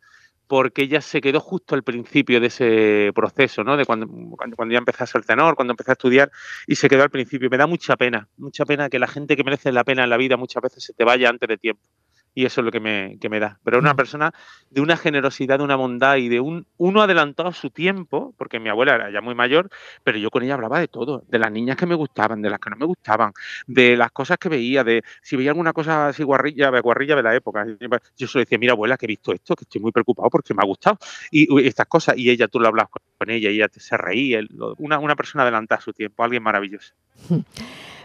porque 0.46 0.82
ella 0.82 1.00
se 1.00 1.20
quedó 1.20 1.40
justo 1.40 1.74
al 1.74 1.82
principio 1.82 2.40
de 2.40 2.48
ese 2.48 3.10
proceso, 3.14 3.64
¿no? 3.64 3.76
De 3.76 3.84
cuando, 3.84 4.06
cuando, 4.36 4.56
cuando 4.56 4.72
ya 4.72 4.78
empecé 4.78 5.04
a 5.04 5.20
tenor, 5.22 5.56
cuando 5.56 5.72
empecé 5.72 5.92
a 5.92 5.94
estudiar, 5.94 6.30
y 6.66 6.76
se 6.76 6.88
quedó 6.88 7.02
al 7.02 7.10
principio. 7.10 7.48
Me 7.50 7.56
da 7.56 7.66
mucha 7.66 7.96
pena, 7.96 8.28
mucha 8.36 8.64
pena 8.64 8.88
que 8.88 8.98
la 8.98 9.06
gente 9.08 9.36
que 9.36 9.44
merece 9.44 9.72
la 9.72 9.84
pena 9.84 10.04
en 10.04 10.10
la 10.10 10.16
vida 10.16 10.36
muchas 10.36 10.62
veces 10.62 10.84
se 10.84 10.92
te 10.92 11.04
vaya 11.04 11.28
antes 11.28 11.48
de 11.48 11.56
tiempo. 11.56 11.82
Y 12.34 12.44
eso 12.46 12.60
es 12.60 12.64
lo 12.64 12.72
que 12.72 12.80
me, 12.80 13.16
que 13.20 13.28
me 13.28 13.38
da. 13.38 13.58
Pero 13.62 13.78
una 13.78 13.92
Mm. 13.92 13.96
persona 13.96 14.34
de 14.70 14.80
una 14.80 14.96
generosidad, 14.96 15.58
de 15.58 15.64
una 15.64 15.76
bondad 15.76 16.16
y 16.16 16.28
de 16.28 16.40
un 16.40 16.66
uno 16.78 17.00
adelantado 17.02 17.48
a 17.48 17.52
su 17.52 17.70
tiempo, 17.70 18.34
porque 18.36 18.58
mi 18.58 18.68
abuela 18.68 18.96
era 18.96 19.10
ya 19.12 19.20
muy 19.20 19.34
mayor, 19.36 19.70
pero 20.02 20.18
yo 20.18 20.30
con 20.30 20.42
ella 20.42 20.54
hablaba 20.54 20.80
de 20.80 20.88
todo, 20.88 21.22
de 21.28 21.38
las 21.38 21.52
niñas 21.52 21.76
que 21.76 21.86
me 21.86 21.94
gustaban, 21.94 22.42
de 22.42 22.50
las 22.50 22.58
que 22.58 22.70
no 22.70 22.76
me 22.76 22.86
gustaban, 22.86 23.32
de 23.68 23.96
las 23.96 24.10
cosas 24.10 24.36
que 24.38 24.48
veía, 24.48 24.82
de 24.82 25.04
si 25.22 25.36
veía 25.36 25.50
alguna 25.52 25.72
cosa 25.72 26.08
así 26.08 26.24
guarrilla, 26.24 26.70
guarrilla 26.80 27.14
de 27.14 27.22
la 27.22 27.34
época. 27.36 27.64
Yo 28.16 28.26
solo 28.26 28.40
decía, 28.44 28.58
mira 28.58 28.72
abuela, 28.72 28.96
que 28.96 29.06
he 29.06 29.08
visto 29.08 29.32
esto, 29.32 29.54
que 29.54 29.62
estoy 29.64 29.80
muy 29.80 29.92
preocupado 29.92 30.28
porque 30.28 30.54
me 30.54 30.62
ha 30.62 30.66
gustado. 30.66 30.98
Y 31.30 31.64
estas 31.66 31.86
cosas, 31.86 32.16
y 32.18 32.30
ella, 32.30 32.48
tú 32.48 32.58
lo 32.58 32.66
hablas 32.68 32.88
con 32.88 33.30
ella, 33.30 33.48
y 33.50 33.56
ella 33.56 33.68
te- 33.68 33.78
se 33.80 33.96
reía, 33.96 34.40
una, 34.78 34.98
una 34.98 35.14
persona 35.14 35.42
adelantada 35.42 35.78
a 35.78 35.82
su 35.82 35.92
tiempo, 35.92 36.24
alguien 36.24 36.42
maravilloso. 36.42 36.94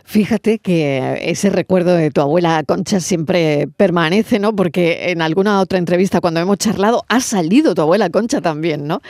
Fíjate 0.09 0.57
que 0.57 1.19
ese 1.21 1.51
recuerdo 1.51 1.93
de 1.93 2.09
tu 2.09 2.19
abuela 2.19 2.63
Concha 2.63 2.99
siempre 2.99 3.67
permanece, 3.77 4.39
¿no? 4.39 4.55
Porque 4.55 5.11
en 5.11 5.21
alguna 5.21 5.61
otra 5.61 5.77
entrevista 5.77 6.19
cuando 6.19 6.39
hemos 6.39 6.57
charlado 6.57 7.05
ha 7.09 7.19
salido 7.19 7.75
tu 7.75 7.83
abuela 7.83 8.09
Concha 8.09 8.41
también, 8.41 8.87
¿no? 8.87 9.03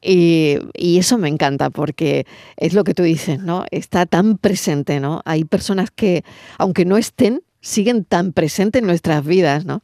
Y, 0.00 0.58
y 0.74 0.98
eso 0.98 1.18
me 1.18 1.28
encanta 1.28 1.70
porque 1.70 2.24
es 2.56 2.72
lo 2.72 2.84
que 2.84 2.94
tú 2.94 3.02
dices, 3.02 3.40
¿no? 3.40 3.64
Está 3.72 4.06
tan 4.06 4.38
presente, 4.38 5.00
¿no? 5.00 5.22
Hay 5.24 5.42
personas 5.42 5.90
que, 5.90 6.22
aunque 6.56 6.84
no 6.84 6.98
estén, 6.98 7.42
siguen 7.60 8.04
tan 8.04 8.32
presentes 8.32 8.80
en 8.80 8.86
nuestras 8.86 9.24
vidas, 9.24 9.64
¿no? 9.64 9.82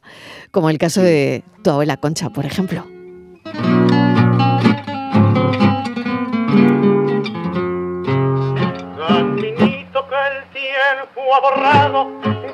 Como 0.53 0.71
el 0.71 0.79
caso 0.79 1.03
de 1.03 1.43
tu 1.65 1.71
abuela 1.71 1.97
Concha, 1.97 2.31
por 2.31 2.47
ejemplo. 2.47 2.87
Tiempo 10.81 11.35
ha 11.35 11.41
borrado, 11.41 12.09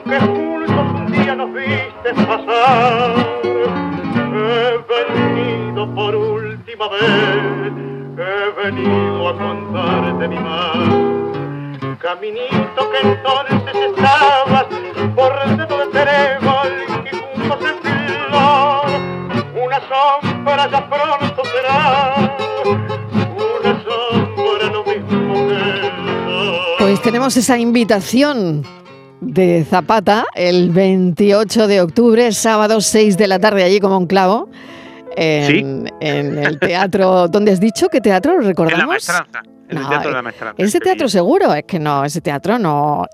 que 0.04 0.21
juntos 0.21 0.71
un 0.71 1.12
día 1.12 1.35
nos 1.35 1.52
viste 1.52 2.14
pasar. 2.26 3.14
He 4.38 4.78
venido 4.95 5.95
por 5.95 6.14
última 6.14 6.88
vez, 6.88 7.73
he 8.18 8.62
venido 8.62 9.28
a 9.28 9.33
contarte 9.33 10.28
mi 10.28 10.38
mal. 10.38 11.97
Caminito 12.00 12.90
que 12.90 13.00
entonces 13.00 13.75
estabas 13.75 14.46
Esa 27.35 27.59
invitación 27.59 28.62
de 29.21 29.66
Zapata 29.68 30.25
el 30.37 30.71
28 30.71 31.66
de 31.66 31.80
octubre, 31.80 32.30
sábado 32.30 32.80
6 32.80 33.18
de 33.18 33.26
la 33.26 33.40
tarde, 33.40 33.64
allí 33.64 33.80
como 33.80 33.99
un 33.99 34.06
clavo, 34.06 34.49
en, 35.16 35.90
en 36.00 36.38
el 36.38 36.61
teatro. 36.61 37.26
¿Dónde 37.26 37.50
has 37.50 37.59
dicho? 37.59 37.88
¿Qué 37.88 38.00
teatro? 38.00 38.35
¿Lo 38.35 38.38
En 38.38 38.45
la 38.45 38.49
recordamos? 38.50 38.87
maestranza. 38.87 39.42
El 39.68 39.88
teatro 39.88 40.14
de 40.14 40.23
la. 40.23 40.54
Ese 40.58 40.78
teatro 40.80 41.08
seguro, 41.08 41.52
es 41.52 41.64
que 41.64 41.78
no, 41.78 42.04
ese 42.04 42.20
teatro 42.20 42.58
no. 42.58 43.06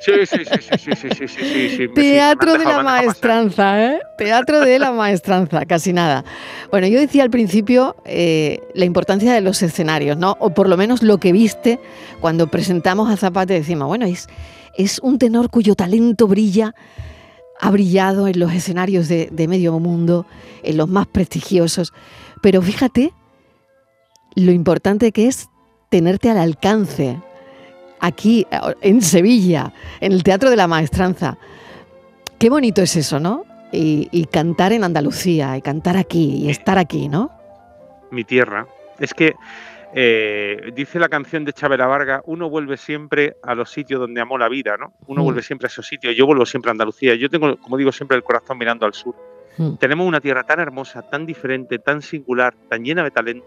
Sí, 0.00 0.12
sí, 0.26 0.44
sí, 0.44 0.78
sí, 0.78 0.94
sí, 0.94 1.28
sí, 1.28 1.68
sí, 1.76 1.88
Teatro 1.94 2.56
de 2.56 2.64
la 2.64 2.82
maestranza, 2.82 3.84
¿eh? 3.84 4.00
Teatro 4.16 4.60
de 4.60 4.78
la 4.78 4.92
maestranza, 4.92 5.64
casi 5.66 5.92
nada. 5.92 6.24
Bueno, 6.70 6.86
yo 6.86 7.00
decía 7.00 7.24
al 7.24 7.30
principio 7.30 7.96
eh, 8.04 8.60
la 8.74 8.84
importancia 8.84 9.32
de 9.32 9.40
los 9.40 9.60
escenarios, 9.62 10.16
¿no? 10.16 10.36
O 10.38 10.50
por 10.50 10.68
lo 10.68 10.76
menos 10.76 11.02
lo 11.02 11.18
que 11.18 11.32
viste 11.32 11.80
cuando 12.20 12.46
presentamos 12.46 13.10
a 13.10 13.16
Zapate, 13.16 13.54
decimos, 13.54 13.88
bueno, 13.88 14.06
es, 14.06 14.28
es 14.76 15.00
un 15.00 15.18
tenor 15.18 15.50
cuyo 15.50 15.74
talento 15.74 16.28
brilla, 16.28 16.74
ha 17.60 17.70
brillado 17.72 18.28
en 18.28 18.38
los 18.38 18.52
escenarios 18.52 19.08
de, 19.08 19.28
de 19.32 19.48
medio 19.48 19.78
mundo, 19.80 20.26
en 20.62 20.76
los 20.76 20.88
más 20.88 21.08
prestigiosos. 21.08 21.92
Pero 22.40 22.62
fíjate 22.62 23.12
lo 24.36 24.52
importante 24.52 25.10
que 25.10 25.26
es 25.26 25.48
tenerte 25.88 26.30
al 26.30 26.38
alcance 26.38 27.18
aquí 28.00 28.46
en 28.80 29.02
Sevilla, 29.02 29.72
en 30.00 30.12
el 30.12 30.22
Teatro 30.22 30.50
de 30.50 30.56
la 30.56 30.66
Maestranza. 30.68 31.38
Qué 32.38 32.50
bonito 32.50 32.82
es 32.82 32.94
eso, 32.96 33.18
¿no? 33.18 33.44
Y, 33.72 34.08
y 34.12 34.26
cantar 34.26 34.72
en 34.72 34.84
Andalucía, 34.84 35.56
y 35.56 35.62
cantar 35.62 35.96
aquí, 35.96 36.36
y 36.36 36.50
estar 36.50 36.78
aquí, 36.78 37.08
¿no? 37.08 37.30
mi 38.10 38.24
tierra. 38.24 38.66
Es 38.98 39.12
que 39.12 39.34
eh, 39.94 40.70
dice 40.74 40.98
la 40.98 41.10
canción 41.10 41.44
de 41.44 41.52
Chavela 41.52 41.86
Vargas, 41.86 42.22
uno 42.24 42.48
vuelve 42.48 42.78
siempre 42.78 43.36
a 43.42 43.54
los 43.54 43.70
sitios 43.70 44.00
donde 44.00 44.18
amó 44.20 44.38
la 44.38 44.48
vida, 44.48 44.78
¿no? 44.78 44.94
Uno 45.08 45.20
Mm. 45.20 45.24
vuelve 45.24 45.42
siempre 45.42 45.66
a 45.66 45.68
esos 45.68 45.86
sitios. 45.86 46.16
Yo 46.16 46.24
vuelvo 46.24 46.46
siempre 46.46 46.70
a 46.70 46.72
Andalucía. 46.72 47.14
Yo 47.16 47.28
tengo, 47.28 47.58
como 47.58 47.76
digo, 47.76 47.92
siempre 47.92 48.16
el 48.16 48.22
corazón 48.22 48.56
mirando 48.56 48.86
al 48.86 48.94
sur. 48.94 49.14
Mm. 49.58 49.74
Tenemos 49.74 50.06
una 50.06 50.20
tierra 50.22 50.44
tan 50.44 50.58
hermosa, 50.60 51.02
tan 51.02 51.26
diferente, 51.26 51.78
tan 51.78 52.00
singular, 52.00 52.54
tan 52.70 52.82
llena 52.82 53.04
de 53.04 53.10
talento, 53.10 53.46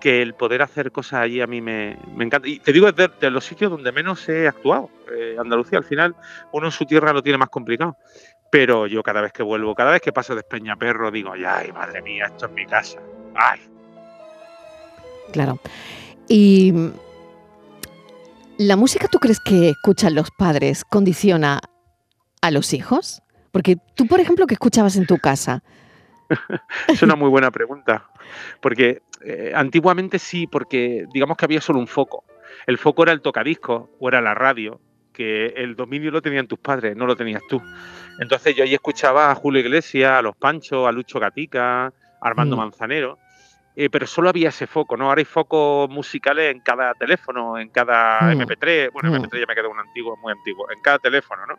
que 0.00 0.22
el 0.22 0.34
poder 0.34 0.62
hacer 0.62 0.92
cosas 0.92 1.20
allí 1.20 1.40
a 1.40 1.46
mí 1.46 1.60
me, 1.60 1.98
me 2.14 2.24
encanta. 2.24 2.48
Y 2.48 2.58
te 2.58 2.72
digo, 2.72 2.88
es 2.88 2.94
de, 2.96 3.30
los 3.30 3.44
sitios 3.44 3.70
donde 3.70 3.92
menos 3.92 4.28
he 4.28 4.48
actuado. 4.48 4.90
Eh, 5.12 5.36
Andalucía, 5.38 5.78
al 5.78 5.84
final, 5.84 6.14
uno 6.52 6.66
en 6.66 6.72
su 6.72 6.84
tierra 6.84 7.12
lo 7.12 7.22
tiene 7.22 7.38
más 7.38 7.48
complicado. 7.48 7.96
Pero 8.50 8.86
yo 8.86 9.02
cada 9.02 9.20
vez 9.20 9.32
que 9.32 9.42
vuelvo, 9.42 9.74
cada 9.74 9.90
vez 9.90 10.00
que 10.00 10.12
paso 10.12 10.34
de 10.34 10.40
Espeñaperro, 10.40 11.10
digo, 11.10 11.32
ay, 11.32 11.72
madre 11.72 12.00
mía, 12.02 12.26
esto 12.26 12.46
es 12.46 12.52
mi 12.52 12.66
casa. 12.66 13.00
Ay, 13.34 13.60
Claro. 15.32 15.58
Y 16.28 16.72
la 18.58 18.76
música, 18.76 19.08
¿tú 19.08 19.18
crees 19.18 19.40
que 19.40 19.70
escuchan 19.70 20.14
los 20.14 20.30
padres 20.30 20.84
condiciona 20.84 21.60
a 22.40 22.50
los 22.50 22.72
hijos? 22.72 23.22
Porque 23.52 23.76
tú, 23.94 24.06
por 24.06 24.20
ejemplo, 24.20 24.46
¿qué 24.46 24.54
escuchabas 24.54 24.96
en 24.96 25.06
tu 25.06 25.18
casa? 25.18 25.62
Es 26.88 27.02
una 27.02 27.14
muy 27.16 27.28
buena 27.28 27.50
pregunta. 27.50 28.08
Porque 28.60 29.02
eh, 29.24 29.52
antiguamente 29.54 30.18
sí, 30.18 30.46
porque 30.46 31.06
digamos 31.12 31.36
que 31.36 31.44
había 31.44 31.60
solo 31.60 31.78
un 31.78 31.86
foco. 31.86 32.24
El 32.66 32.78
foco 32.78 33.02
era 33.02 33.12
el 33.12 33.20
tocadiscos 33.20 33.88
o 33.98 34.08
era 34.08 34.20
la 34.20 34.34
radio, 34.34 34.80
que 35.12 35.46
el 35.56 35.76
dominio 35.76 36.10
lo 36.10 36.20
tenían 36.22 36.46
tus 36.46 36.58
padres, 36.58 36.96
no 36.96 37.06
lo 37.06 37.16
tenías 37.16 37.42
tú. 37.48 37.60
Entonces 38.20 38.54
yo 38.54 38.64
ahí 38.64 38.74
escuchaba 38.74 39.30
a 39.30 39.34
Julio 39.34 39.60
Iglesias, 39.60 40.12
a 40.12 40.22
Los 40.22 40.36
Panchos, 40.36 40.86
a 40.86 40.92
Lucho 40.92 41.18
Gatica, 41.20 41.86
a 41.86 41.92
Armando 42.20 42.56
Mm. 42.56 42.60
Manzanero. 42.60 43.18
eh, 43.78 43.90
pero 43.90 44.06
solo 44.06 44.30
había 44.30 44.48
ese 44.48 44.66
foco, 44.66 44.96
¿no? 44.96 45.10
Ahora 45.10 45.18
hay 45.18 45.26
focos 45.26 45.90
musicales 45.90 46.50
en 46.50 46.60
cada 46.62 46.94
teléfono, 46.94 47.58
en 47.58 47.68
cada 47.68 48.22
Mm. 48.34 48.40
MP3. 48.40 48.90
Bueno, 48.90 49.10
Mm. 49.10 49.16
MP3 49.16 49.40
ya 49.40 49.46
me 49.46 49.54
queda 49.54 49.68
un 49.68 49.78
antiguo, 49.78 50.16
muy 50.16 50.32
antiguo. 50.32 50.70
En 50.70 50.80
cada 50.80 50.98
teléfono, 50.98 51.44
¿no? 51.44 51.56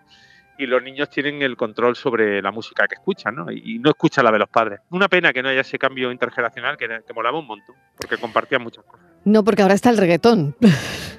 Y 0.57 0.65
los 0.65 0.81
niños 0.81 1.09
tienen 1.09 1.41
el 1.41 1.55
control 1.55 1.95
sobre 1.95 2.41
la 2.41 2.51
música 2.51 2.87
que 2.87 2.95
escuchan, 2.95 3.35
¿no? 3.35 3.51
Y 3.51 3.79
no 3.79 3.89
escuchan 3.89 4.25
la 4.25 4.31
de 4.31 4.39
los 4.39 4.49
padres. 4.49 4.79
Una 4.89 5.07
pena 5.07 5.31
que 5.33 5.43
no 5.43 5.49
haya 5.49 5.61
ese 5.61 5.77
cambio 5.77 6.11
intergeneracional 6.11 6.77
que, 6.77 6.87
que 7.05 7.13
molaba 7.13 7.39
un 7.39 7.47
montón, 7.47 7.75
porque 7.95 8.17
compartían 8.17 8.63
muchas 8.63 8.83
cosas. 8.83 9.05
No, 9.25 9.43
porque 9.43 9.61
ahora 9.61 9.73
está 9.73 9.89
el 9.89 9.97
reggaetón. 9.97 10.55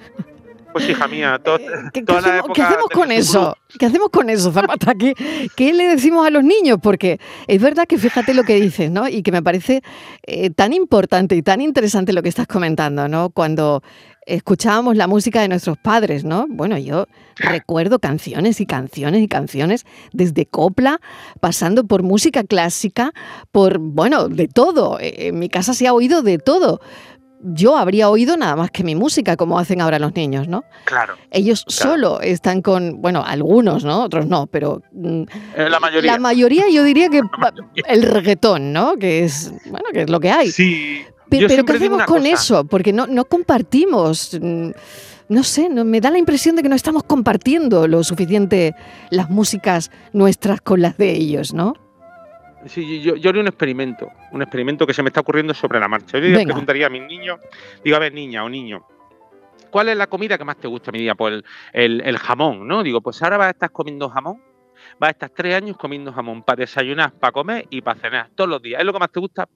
Pues 0.72 0.88
hija 0.88 1.08
mía, 1.08 1.40
to- 1.42 1.58
¿Qué, 1.92 2.04
qué 2.04 2.12
la 2.12 2.18
hacemos, 2.18 2.38
época 2.38 2.52
qué 2.54 2.62
hacemos 2.62 2.88
de 2.88 2.94
con 2.94 3.12
eso? 3.12 3.56
¿Qué 3.78 3.87
hacemos 3.87 4.08
con 4.10 4.30
eso, 4.30 4.52
Zapata? 4.52 4.94
¿Qué, 4.94 5.14
qué 5.56 5.72
le 5.72 5.88
decimos 5.88 6.26
a 6.26 6.30
los 6.30 6.44
niños? 6.44 6.78
Porque 6.82 7.18
es 7.46 7.60
verdad 7.60 7.87
que 7.87 7.98
fíjate 7.98 8.34
lo 8.34 8.44
que 8.44 8.60
dices, 8.60 8.90
¿no? 8.90 9.08
Y 9.08 9.22
que 9.22 9.32
me 9.32 9.42
parece 9.42 9.82
eh, 10.26 10.50
tan 10.50 10.72
importante 10.72 11.34
y 11.37 11.42
tan 11.42 11.60
interesante 11.60 12.12
lo 12.12 12.22
que 12.22 12.28
estás 12.28 12.46
comentando, 12.46 13.08
¿no? 13.08 13.30
Cuando 13.30 13.82
escuchábamos 14.26 14.94
la 14.96 15.06
música 15.06 15.40
de 15.40 15.48
nuestros 15.48 15.78
padres, 15.78 16.22
¿no? 16.22 16.46
Bueno, 16.50 16.76
yo 16.76 17.06
recuerdo 17.37 17.98
canciones 17.98 18.60
y 18.60 18.66
canciones 18.66 19.22
y 19.22 19.28
canciones, 19.28 19.87
desde 20.12 20.44
copla, 20.44 21.00
pasando 21.40 21.84
por 21.87 22.02
música 22.02 22.44
clásica, 22.44 23.12
por, 23.52 23.78
bueno, 23.78 24.28
de 24.28 24.46
todo. 24.48 25.00
Eh, 25.00 25.28
En 25.28 25.38
mi 25.38 25.48
casa 25.48 25.72
se 25.72 25.87
ha 25.87 25.94
oído 25.94 26.20
de 26.22 26.37
todo. 26.38 26.80
Yo 27.40 27.76
habría 27.76 28.11
oído 28.11 28.37
nada 28.37 28.57
más 28.57 28.71
que 28.71 28.83
mi 28.83 28.95
música, 28.97 29.37
como 29.37 29.59
hacen 29.59 29.80
ahora 29.80 29.99
los 29.99 30.14
niños, 30.14 30.49
¿no? 30.49 30.64
Claro, 30.85 31.14
Ellos 31.30 31.64
Claro. 31.64 31.90
solo 31.92 32.21
están 32.21 32.62
con, 32.62 33.00
bueno, 33.00 33.23
algunos, 33.25 33.85
¿no? 33.85 34.02
Otros 34.02 34.26
no, 34.26 34.47
pero 34.49 34.83
mm, 34.92 35.23
eh, 35.57 35.68
la 35.71 35.78
mayoría. 35.78 36.12
la 36.12 36.18
mayoría 36.18 36.64
yo 36.68 36.83
diría 36.83 37.09
que 37.09 37.21
el 37.88 38.02
reggaetón, 38.02 38.73
¿no? 38.73 38.97
Que 38.97 39.25
es, 39.25 39.52
bueno, 39.71 39.87
que 39.92 40.02
es 40.02 40.11
lo 40.11 40.18
que 40.18 40.30
hay. 40.30 40.50
Sí. 40.50 41.02
Pe- 41.28 41.38
yo 41.40 41.47
pero 41.49 41.64
¿qué 41.64 41.73
hacemos 41.75 42.02
con 42.04 42.18
cosa. 42.23 42.28
eso? 42.30 42.64
Porque 42.64 42.92
no, 42.92 43.07
no 43.07 43.25
compartimos. 43.26 44.37
mm, 44.40 44.71
No 45.28 45.42
sé, 45.45 45.68
no, 45.68 45.85
me 45.85 46.00
da 46.00 46.11
la 46.11 46.16
impresión 46.18 46.57
de 46.57 46.62
que 46.62 46.68
no 46.71 46.75
estamos 46.75 47.02
compartiendo 47.04 47.87
lo 47.87 48.02
suficiente 48.02 48.75
las 49.11 49.28
músicas 49.28 49.90
nuestras 50.14 50.61
con 50.62 50.80
las 50.80 50.97
de 50.97 51.11
ellos, 51.12 51.52
¿no? 51.52 51.75
Sí, 52.66 53.00
yo, 53.02 53.14
yo 53.16 53.30
haría 53.30 53.40
un 53.42 53.48
experimento, 53.48 54.10
un 54.32 54.42
experimento 54.42 54.86
que 54.86 54.92
se 54.92 55.02
me 55.02 55.08
está 55.08 55.20
ocurriendo 55.20 55.54
sobre 55.54 55.78
la 55.78 55.88
marcha. 55.88 56.18
Yo 56.18 56.24
le 56.24 56.32
Venga. 56.32 56.44
preguntaría 56.44 56.86
a 56.86 56.90
mis 56.90 57.02
niños, 57.02 57.38
digo, 57.84 57.96
a 57.96 58.00
ver, 58.00 58.12
niña 58.12 58.42
o 58.44 58.48
niño, 58.48 58.84
¿cuál 59.70 59.88
es 59.90 59.96
la 59.96 60.06
comida 60.08 60.36
que 60.36 60.44
más 60.44 60.56
te 60.56 60.66
gusta? 60.66 60.90
Me 60.90 60.98
diría, 60.98 61.14
pues 61.14 61.34
el, 61.34 61.44
el- 61.72 62.00
el 62.00 62.18
jamón, 62.18 62.66
¿no? 62.66 62.82
Digo, 62.82 63.00
pues 63.00 63.22
ahora 63.22 63.36
vas 63.38 63.46
a 63.48 63.50
estar 63.50 63.70
comiendo 63.70 64.08
jamón, 64.10 64.42
vas 64.98 65.08
a 65.08 65.12
estar 65.12 65.30
tres 65.30 65.54
años 65.54 65.76
comiendo 65.76 66.12
jamón 66.12 66.42
para 66.42 66.60
desayunar, 66.60 67.12
para 67.12 67.32
comer 67.32 67.66
y 67.70 67.80
para 67.80 68.00
cenar, 68.00 68.30
todos 68.34 68.50
los 68.50 68.60
días. 68.60 68.80
¿Es 68.80 68.86
lo 68.86 68.92
que 68.92 68.98
más 68.98 69.12
te 69.12 69.20
gusta? 69.20 69.48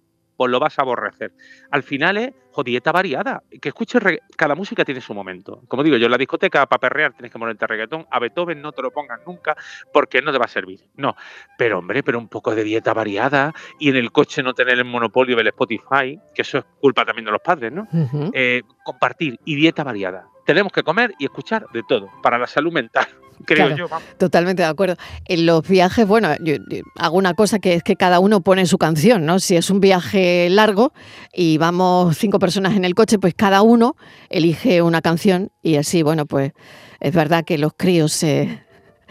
Pues 0.42 0.50
lo 0.50 0.58
vas 0.58 0.76
a 0.76 0.82
aborrecer. 0.82 1.32
Al 1.70 1.84
final 1.84 2.16
es 2.16 2.32
jo, 2.50 2.64
dieta 2.64 2.90
variada. 2.90 3.44
Que 3.60 3.68
escuches, 3.68 4.02
cada 4.36 4.56
música 4.56 4.84
tiene 4.84 5.00
su 5.00 5.14
momento. 5.14 5.62
Como 5.68 5.84
digo 5.84 5.96
yo, 5.96 6.06
en 6.06 6.10
la 6.10 6.18
discoteca 6.18 6.66
para 6.66 6.80
perrear 6.80 7.12
tienes 7.12 7.30
que 7.30 7.38
ponerte 7.38 7.64
reggaetón. 7.64 8.08
A 8.10 8.18
Beethoven 8.18 8.60
no 8.60 8.72
te 8.72 8.82
lo 8.82 8.90
pongas 8.90 9.20
nunca 9.24 9.54
porque 9.92 10.20
no 10.20 10.32
te 10.32 10.38
va 10.38 10.46
a 10.46 10.48
servir. 10.48 10.80
No, 10.96 11.14
pero 11.56 11.78
hombre, 11.78 12.02
pero 12.02 12.18
un 12.18 12.26
poco 12.26 12.56
de 12.56 12.64
dieta 12.64 12.92
variada 12.92 13.52
y 13.78 13.90
en 13.90 13.94
el 13.94 14.10
coche 14.10 14.42
no 14.42 14.52
tener 14.52 14.78
el 14.78 14.84
monopolio 14.84 15.36
del 15.36 15.46
Spotify, 15.46 16.18
que 16.34 16.42
eso 16.42 16.58
es 16.58 16.64
culpa 16.80 17.04
también 17.04 17.26
de 17.26 17.30
los 17.30 17.40
padres, 17.40 17.70
¿no? 17.70 17.86
Eh, 18.32 18.62
compartir 18.82 19.38
y 19.44 19.54
dieta 19.54 19.84
variada. 19.84 20.26
Tenemos 20.44 20.72
que 20.72 20.82
comer 20.82 21.14
y 21.20 21.26
escuchar 21.26 21.68
de 21.72 21.84
todo 21.84 22.10
para 22.20 22.36
la 22.36 22.48
salud 22.48 22.72
mental, 22.72 23.06
creo 23.44 23.66
Claro. 23.66 23.76
yo. 23.76 23.88
vamos. 23.88 24.08
Totalmente 24.18 24.62
de 24.62 24.68
acuerdo. 24.68 24.96
En 25.26 25.46
los 25.46 25.66
viajes, 25.66 26.06
bueno, 26.06 26.28
yo, 26.40 26.54
yo 26.68 26.80
hago 26.96 27.16
una 27.16 27.34
cosa 27.34 27.58
que 27.58 27.74
es 27.74 27.82
que 27.82 27.96
cada 27.96 28.20
uno 28.20 28.40
pone 28.40 28.66
su 28.66 28.78
canción, 28.78 29.26
¿no? 29.26 29.38
Si 29.40 29.56
es 29.56 29.70
un 29.70 29.80
viaje 29.80 30.48
largo 30.50 30.92
y 31.32 31.58
vamos 31.58 32.16
cinco 32.18 32.38
personas 32.38 32.76
en 32.76 32.84
el 32.84 32.94
coche, 32.94 33.18
pues 33.18 33.34
cada 33.34 33.62
uno 33.62 33.96
elige 34.30 34.82
una 34.82 35.02
canción 35.02 35.50
y 35.62 35.76
así, 35.76 36.02
bueno, 36.02 36.26
pues 36.26 36.52
es 37.00 37.12
verdad 37.14 37.44
que 37.44 37.58
los 37.58 37.72
críos 37.76 38.12
se, 38.12 38.62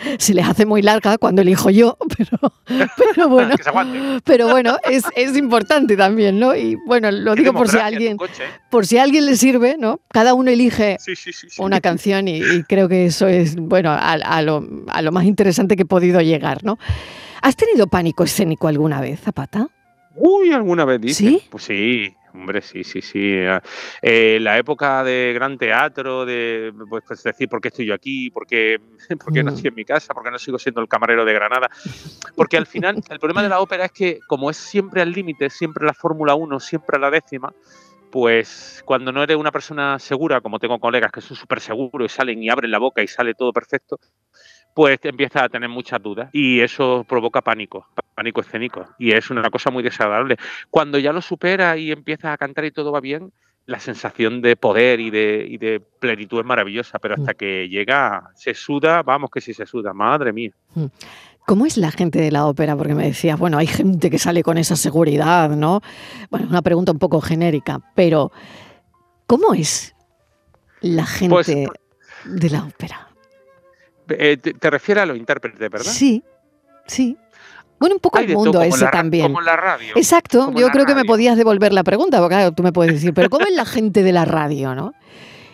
se 0.20 0.34
les 0.34 0.48
hace 0.48 0.66
muy 0.66 0.82
larga 0.82 1.18
cuando 1.18 1.42
elijo 1.42 1.70
yo, 1.70 1.98
pero, 2.18 2.54
pero 3.16 3.30
bueno. 3.30 3.56
que 3.56 3.64
se 3.64 3.70
aguante. 3.70 4.00
Pero 4.24 4.50
bueno, 4.50 4.78
es, 4.90 5.04
es 5.16 5.36
importante 5.38 5.96
también, 5.98 6.40
¿no? 6.40 6.56
Y 6.56 6.76
bueno, 6.86 7.12
lo 7.12 7.36
Qué 7.36 7.42
digo 7.42 7.54
por 7.54 7.70
si 7.70 7.78
alguien, 7.78 8.18
coche, 8.18 8.44
¿eh? 8.44 8.48
por 8.70 8.86
si 8.86 8.98
a 8.98 9.04
alguien 9.04 9.26
le 9.26 9.36
sirve, 9.36 9.76
¿no? 9.78 10.00
Cada 10.10 10.34
uno 10.34 10.52
elige 10.52 10.98
Sí, 11.00 11.16
sí, 11.16 11.34
sí. 11.34 11.48
sí. 11.50 11.62
una 11.62 11.82
canción 11.82 12.28
y, 12.28 12.38
y 12.42 12.64
creo 12.64 12.88
que 12.90 13.06
eso 13.06 13.28
es, 13.28 13.56
bueno, 13.56 13.92
a, 13.92 14.14
a 14.14 14.42
lo, 14.42 14.68
a 14.88 15.02
lo 15.02 15.12
más 15.12 15.26
interesante 15.26 15.76
que 15.76 15.84
he 15.84 15.86
podido 15.86 16.22
llegar, 16.22 16.64
¿no? 16.64 16.78
¿Has 17.42 17.56
tenido 17.56 17.88
pánico 17.88 18.24
escénico 18.24 18.68
alguna 18.68 19.02
vez, 19.02 19.20
Zapata? 19.20 19.68
Uy, 20.16 20.52
alguna 20.52 20.86
vez 20.86 21.02
dice. 21.02 21.24
¿Sí? 21.24 21.42
Pues 21.50 21.64
sí, 21.64 22.14
hombre, 22.34 22.62
sí, 22.62 22.84
sí, 22.84 23.02
sí. 23.02 23.38
Eh, 24.02 24.40
la 24.42 24.58
época 24.58 25.04
de 25.04 25.32
gran 25.34 25.58
teatro, 25.58 26.26
de 26.26 26.74
pues, 26.90 27.04
pues, 27.08 27.24
decir 27.24 27.50
por 27.50 27.62
qué 27.62 27.70
estoy 27.70 27.86
yo 27.86 27.94
aquí, 27.94 28.30
por 28.30 28.46
qué, 28.46 28.80
por 29.24 29.34
qué 29.34 29.44
no 29.44 29.52
Mm. 29.52 29.56
estoy 29.56 29.68
en 29.70 29.76
mi 29.76 29.86
casa, 29.86 30.14
por 30.14 30.24
qué 30.24 30.32
no 30.32 30.40
sigo 30.40 30.58
siendo 30.60 30.82
el 30.82 30.88
camarero 30.88 31.26
de 31.26 31.34
Granada. 31.34 31.70
Porque 32.36 32.58
al 32.58 32.66
final, 32.66 33.02
el 33.10 33.20
problema 33.20 33.44
de 33.44 33.50
la 33.50 33.60
ópera 33.60 33.86
es 33.86 33.92
que, 33.92 34.20
como 34.28 34.50
es 34.50 34.58
siempre 34.58 35.02
al 35.02 35.12
límite, 35.12 35.50
siempre 35.50 35.86
la 35.86 35.94
Fórmula 35.94 36.36
1, 36.36 36.60
siempre 36.60 37.00
la 37.00 37.10
décima, 37.10 37.54
pues 38.12 38.82
cuando 38.86 39.12
no 39.12 39.24
eres 39.24 39.38
una 39.38 39.52
persona 39.52 39.98
segura, 39.98 40.42
como 40.42 40.60
tengo 40.60 40.80
colegas 40.80 41.12
que 41.12 41.22
son 41.22 41.38
súper 41.38 41.62
seguros 41.62 42.12
y 42.12 42.16
salen 42.16 42.44
y 42.44 42.50
abren 42.50 42.70
la 42.70 42.78
boca 42.80 43.02
y 43.02 43.08
sale 43.08 43.34
todo 43.34 43.54
perfecto, 43.54 44.00
pues 44.74 45.00
empiezas 45.04 45.44
a 45.44 45.50
tener 45.50 45.70
muchas 45.70 46.02
dudas 46.02 46.30
y 46.34 46.60
eso 46.62 47.06
provoca 47.08 47.42
pánico, 47.42 47.88
pánico 48.16 48.42
escénico 48.42 48.86
y 48.98 49.12
es 49.12 49.30
una 49.30 49.50
cosa 49.50 49.70
muy 49.72 49.84
desagradable. 49.84 50.38
Cuando 50.70 50.98
ya 50.98 51.14
lo 51.14 51.22
superas 51.22 51.78
y 51.78 51.92
empiezas 51.92 52.34
a 52.34 52.38
cantar 52.38 52.66
y 52.66 52.72
todo 52.72 52.92
va 52.92 53.02
bien, 53.02 53.32
la 53.66 53.80
sensación 53.80 54.42
de 54.42 54.56
poder 54.56 55.00
y 55.00 55.10
de, 55.10 55.46
y 55.48 55.58
de 55.58 55.80
plenitud 55.80 56.40
es 56.40 56.46
maravillosa, 56.46 57.00
pero 57.00 57.16
hasta 57.16 57.34
que 57.34 57.70
llega, 57.70 58.32
se 58.36 58.54
suda, 58.54 59.04
vamos 59.04 59.30
que 59.30 59.42
sí 59.42 59.54
se 59.54 59.66
suda, 59.66 59.94
madre 59.94 60.34
mía. 60.34 60.52
¿Cómo 61.46 61.66
es 61.66 61.78
la 61.78 61.92
gente 61.92 62.20
de 62.20 62.32
la 62.32 62.46
ópera? 62.46 62.76
Porque 62.76 62.96
me 62.96 63.06
decías, 63.06 63.38
bueno, 63.38 63.58
hay 63.58 63.68
gente 63.68 64.10
que 64.10 64.20
sale 64.20 64.44
con 64.44 64.58
esa 64.58 64.76
seguridad, 64.76 65.50
¿no? 65.50 65.82
Bueno, 66.30 66.48
una 66.50 66.62
pregunta 66.62 66.92
un 66.92 67.00
poco 67.00 67.22
genérica, 67.22 67.80
pero 67.96 68.32
¿cómo 69.28 69.54
es 69.54 69.96
la 70.82 71.06
gente 71.06 71.34
Pues, 71.34 71.48
de 71.48 72.50
la 72.50 72.66
ópera? 72.66 73.11
Eh, 74.18 74.38
te, 74.38 74.54
te 74.54 74.70
refieres 74.70 75.04
a 75.04 75.06
los 75.06 75.18
intérpretes, 75.18 75.60
¿verdad? 75.70 75.92
Sí, 75.92 76.24
sí. 76.88 77.18
Bueno, 77.80 77.96
un 77.96 78.02
poco 78.02 78.20
el 78.20 78.28
todo, 78.28 78.36
mundo 78.44 78.60
la 78.64 78.76
ra- 78.76 78.92
también. 78.92 79.24
Como 79.28 79.42
la 79.42 79.56
radio. 79.56 79.94
Exacto, 79.96 80.46
como 80.46 80.60
yo 80.60 80.70
creo 80.70 80.86
que 80.86 80.94
me 80.96 81.04
podías 81.04 81.36
devolver 81.36 81.74
la 81.74 81.84
pregunta, 81.84 82.20
porque 82.20 82.36
claro, 82.36 82.52
tú 82.52 82.62
me 82.64 82.72
puedes 82.72 82.94
decir, 82.94 83.14
pero 83.14 83.30
¿cómo 83.30 83.46
es 83.48 83.54
la 83.56 83.66
gente 83.66 84.04
de 84.04 84.12
la 84.12 84.24
radio, 84.26 84.76
no? 84.76 84.94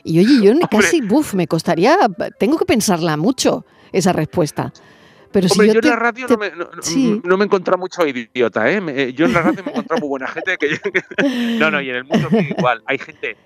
Y 0.04 0.20
oye, 0.20 0.42
yo 0.42 0.54
casi, 0.70 1.02
buf, 1.02 1.34
me 1.36 1.48
costaría, 1.48 1.98
tengo 2.38 2.58
que 2.58 2.66
pensarla 2.66 3.16
mucho, 3.18 3.66
esa 3.94 4.12
respuesta. 4.12 4.74
Pero 5.32 5.48
si 5.50 5.60
yo, 5.68 5.74
yo, 5.74 5.82
te- 5.82 5.88
en 5.88 5.94
la 5.94 6.00
radio 6.00 6.26
te- 6.28 6.34
no, 6.34 6.40
me, 6.40 6.50
no, 6.52 6.58
no- 6.74 6.82
sí. 6.82 7.22
no 7.24 7.38
me 7.38 7.44
he 7.44 7.48
encontrado 7.48 7.78
muchos 7.78 8.06
idiotas, 8.08 8.66
¿eh? 8.68 8.82
Eh, 8.88 9.14
Yo 9.14 9.26
en 9.26 9.34
la 9.34 9.42
radio 9.42 9.64
me 9.64 9.70
he 9.70 9.74
encontrado 9.74 10.00
muy 10.02 10.10
buena 10.10 10.28
gente. 10.28 10.58
Que, 10.58 10.80
no, 11.60 11.72
no, 11.72 11.80
y 11.82 11.90
en 11.90 11.96
el 11.98 12.04
mundo 12.06 12.28
es 12.32 12.50
igual. 12.52 12.82
Hay 12.88 12.98
gente 12.98 13.38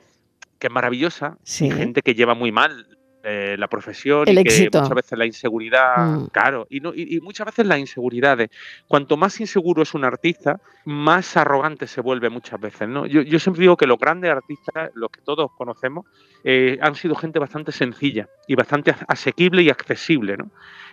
que 0.58 0.68
es 0.68 0.74
maravillosa 0.74 1.38
Sí. 1.44 1.66
y 1.68 1.72
gente 1.72 2.02
que 2.02 2.14
lleva 2.16 2.34
muy 2.36 2.52
mal 2.52 2.88
eh, 3.24 3.56
la 3.58 3.68
profesión 3.68 4.28
El 4.28 4.38
y 4.38 4.42
éxito. 4.42 4.72
que 4.72 4.82
muchas 4.82 4.96
veces 4.96 5.18
la 5.18 5.26
inseguridad, 5.26 5.98
Mm. 6.08 6.26
claro, 6.28 6.66
y, 6.70 6.80
no, 6.80 6.94
y, 6.94 7.18
y 7.18 7.22
muchas 7.22 7.46
veces 7.46 7.66
las 7.68 7.78
inseguridades. 7.80 8.50
Cuanto 8.88 9.18
más 9.18 9.40
inseguro 9.40 9.84
es 9.84 9.94
un 9.94 10.04
artista, 10.06 10.60
más 10.86 11.38
arrogante 11.38 11.86
se 11.88 12.02
vuelve 12.02 12.30
muchas 12.30 12.60
veces, 12.60 12.88
¿no? 12.90 13.06
Yo, 13.06 13.22
yo 13.22 13.38
siempre 13.40 13.62
digo 13.62 13.78
que 13.78 13.86
los 13.86 14.00
grandes 14.00 14.32
artistas, 14.32 14.92
los 14.96 15.12
que 15.12 15.22
todos 15.22 15.52
conocemos, 15.58 16.06
eh, 16.44 16.78
han 16.82 16.96
sido 16.96 17.14
gente 17.16 17.38
bastante 17.38 17.72
sencilla 17.72 18.28
y 18.48 18.56
bastante 18.56 18.96
asequible 19.08 19.62
y 19.62 19.70
accesible, 19.70 20.38
¿no? 20.38 20.50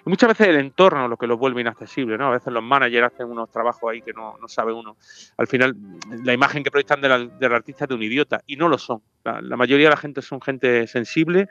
Y 0.06 0.10
muchas 0.10 0.28
veces 0.28 0.48
el 0.48 0.56
entorno 0.56 1.08
lo 1.08 1.16
que 1.16 1.26
los 1.26 1.38
vuelve 1.38 1.60
inaccesible, 1.60 2.16
¿no? 2.16 2.28
A 2.28 2.30
veces 2.30 2.52
los 2.52 2.62
managers 2.62 3.12
hacen 3.12 3.26
unos 3.26 3.50
trabajos 3.50 3.90
ahí 3.90 4.02
que 4.02 4.12
no, 4.12 4.36
no 4.40 4.48
sabe 4.48 4.72
uno. 4.72 4.96
Al 5.36 5.46
final, 5.46 5.76
la 6.24 6.32
imagen 6.32 6.62
que 6.62 6.70
proyectan 6.70 7.00
del, 7.00 7.38
del 7.38 7.52
artista 7.52 7.84
es 7.84 7.88
de 7.88 7.94
un 7.94 8.02
idiota, 8.02 8.42
y 8.46 8.56
no 8.56 8.68
lo 8.68 8.78
son. 8.78 9.02
La, 9.24 9.40
la 9.40 9.56
mayoría 9.56 9.86
de 9.86 9.94
la 9.94 10.00
gente 10.00 10.22
son 10.22 10.40
gente 10.40 10.86
sensible 10.86 11.48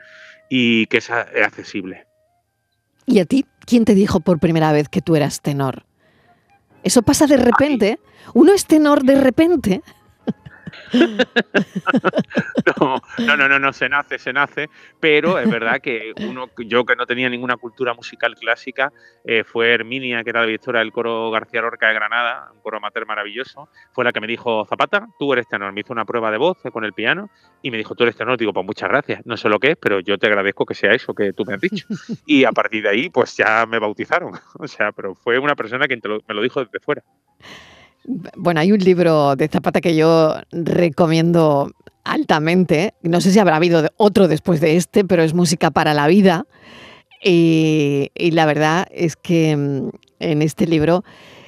y 0.48 0.86
que 0.86 0.98
es 0.98 1.10
accesible. 1.10 2.06
¿Y 3.06 3.20
a 3.20 3.24
ti? 3.24 3.46
¿Quién 3.64 3.84
te 3.84 3.94
dijo 3.94 4.20
por 4.20 4.38
primera 4.38 4.72
vez 4.72 4.88
que 4.88 5.00
tú 5.00 5.16
eras 5.16 5.40
tenor? 5.40 5.84
Eso 6.82 7.02
pasa 7.02 7.26
de 7.26 7.36
repente. 7.36 7.98
Uno 8.34 8.52
es 8.52 8.66
tenor 8.66 9.02
de 9.02 9.20
repente. 9.20 9.82
No, 12.78 13.00
no, 13.18 13.36
no, 13.36 13.48
no, 13.48 13.58
no, 13.58 13.72
se 13.72 13.88
nace, 13.88 14.18
se 14.18 14.32
nace, 14.32 14.68
pero 15.00 15.38
es 15.38 15.50
verdad 15.50 15.80
que 15.80 16.12
uno, 16.20 16.48
yo 16.58 16.84
que 16.84 16.96
no 16.96 17.06
tenía 17.06 17.28
ninguna 17.28 17.56
cultura 17.56 17.94
musical 17.94 18.34
clásica, 18.34 18.92
eh, 19.24 19.44
fue 19.44 19.72
Herminia, 19.72 20.22
que 20.22 20.30
era 20.30 20.40
la 20.40 20.46
directora 20.46 20.80
del 20.80 20.92
coro 20.92 21.30
García 21.30 21.62
Lorca 21.62 21.88
de 21.88 21.94
Granada, 21.94 22.50
un 22.54 22.60
coro 22.60 22.76
amateur 22.76 23.06
maravilloso, 23.06 23.68
fue 23.92 24.04
la 24.04 24.12
que 24.12 24.20
me 24.20 24.26
dijo, 24.26 24.64
Zapata, 24.66 25.08
tú 25.18 25.32
eres 25.32 25.48
tenor, 25.48 25.72
me 25.72 25.80
hizo 25.80 25.92
una 25.92 26.04
prueba 26.04 26.30
de 26.30 26.38
voz 26.38 26.58
con 26.72 26.84
el 26.84 26.92
piano 26.92 27.30
y 27.62 27.70
me 27.70 27.78
dijo, 27.78 27.94
tú 27.94 28.04
eres 28.04 28.16
tenor, 28.16 28.38
digo, 28.38 28.52
pues 28.52 28.66
muchas 28.66 28.88
gracias, 28.88 29.24
no 29.24 29.36
sé 29.36 29.48
lo 29.48 29.58
que 29.58 29.72
es, 29.72 29.76
pero 29.76 30.00
yo 30.00 30.18
te 30.18 30.26
agradezco 30.26 30.66
que 30.66 30.74
sea 30.74 30.92
eso 30.92 31.14
que 31.14 31.32
tú 31.32 31.44
me 31.44 31.54
has 31.54 31.60
dicho. 31.60 31.86
Y 32.26 32.44
a 32.44 32.52
partir 32.52 32.82
de 32.82 32.90
ahí, 32.90 33.10
pues 33.10 33.36
ya 33.36 33.66
me 33.66 33.78
bautizaron, 33.78 34.32
o 34.58 34.68
sea, 34.68 34.92
pero 34.92 35.14
fue 35.14 35.38
una 35.38 35.56
persona 35.56 35.86
que 35.88 35.98
me 36.26 36.34
lo 36.34 36.42
dijo 36.42 36.62
desde 36.64 36.80
fuera. 36.80 37.02
Bueno, 38.36 38.60
hay 38.60 38.72
un 38.72 38.78
libro 38.78 39.36
de 39.36 39.48
Zapata 39.48 39.80
que 39.80 39.94
yo 39.94 40.34
recomiendo 40.50 41.70
altamente. 42.04 42.94
No 43.02 43.20
sé 43.20 43.32
si 43.32 43.38
habrá 43.38 43.56
habido 43.56 43.88
otro 43.96 44.28
después 44.28 44.60
de 44.60 44.76
este, 44.76 45.04
pero 45.04 45.22
es 45.22 45.34
Música 45.34 45.70
para 45.70 45.94
la 45.94 46.06
Vida. 46.06 46.46
Y, 47.22 48.10
la 48.16 48.46
verdad 48.46 48.86
es 48.92 49.16
que 49.16 49.56
mm, 49.56 49.90
en 50.20 50.42
este 50.42 50.66
libro 50.66 51.04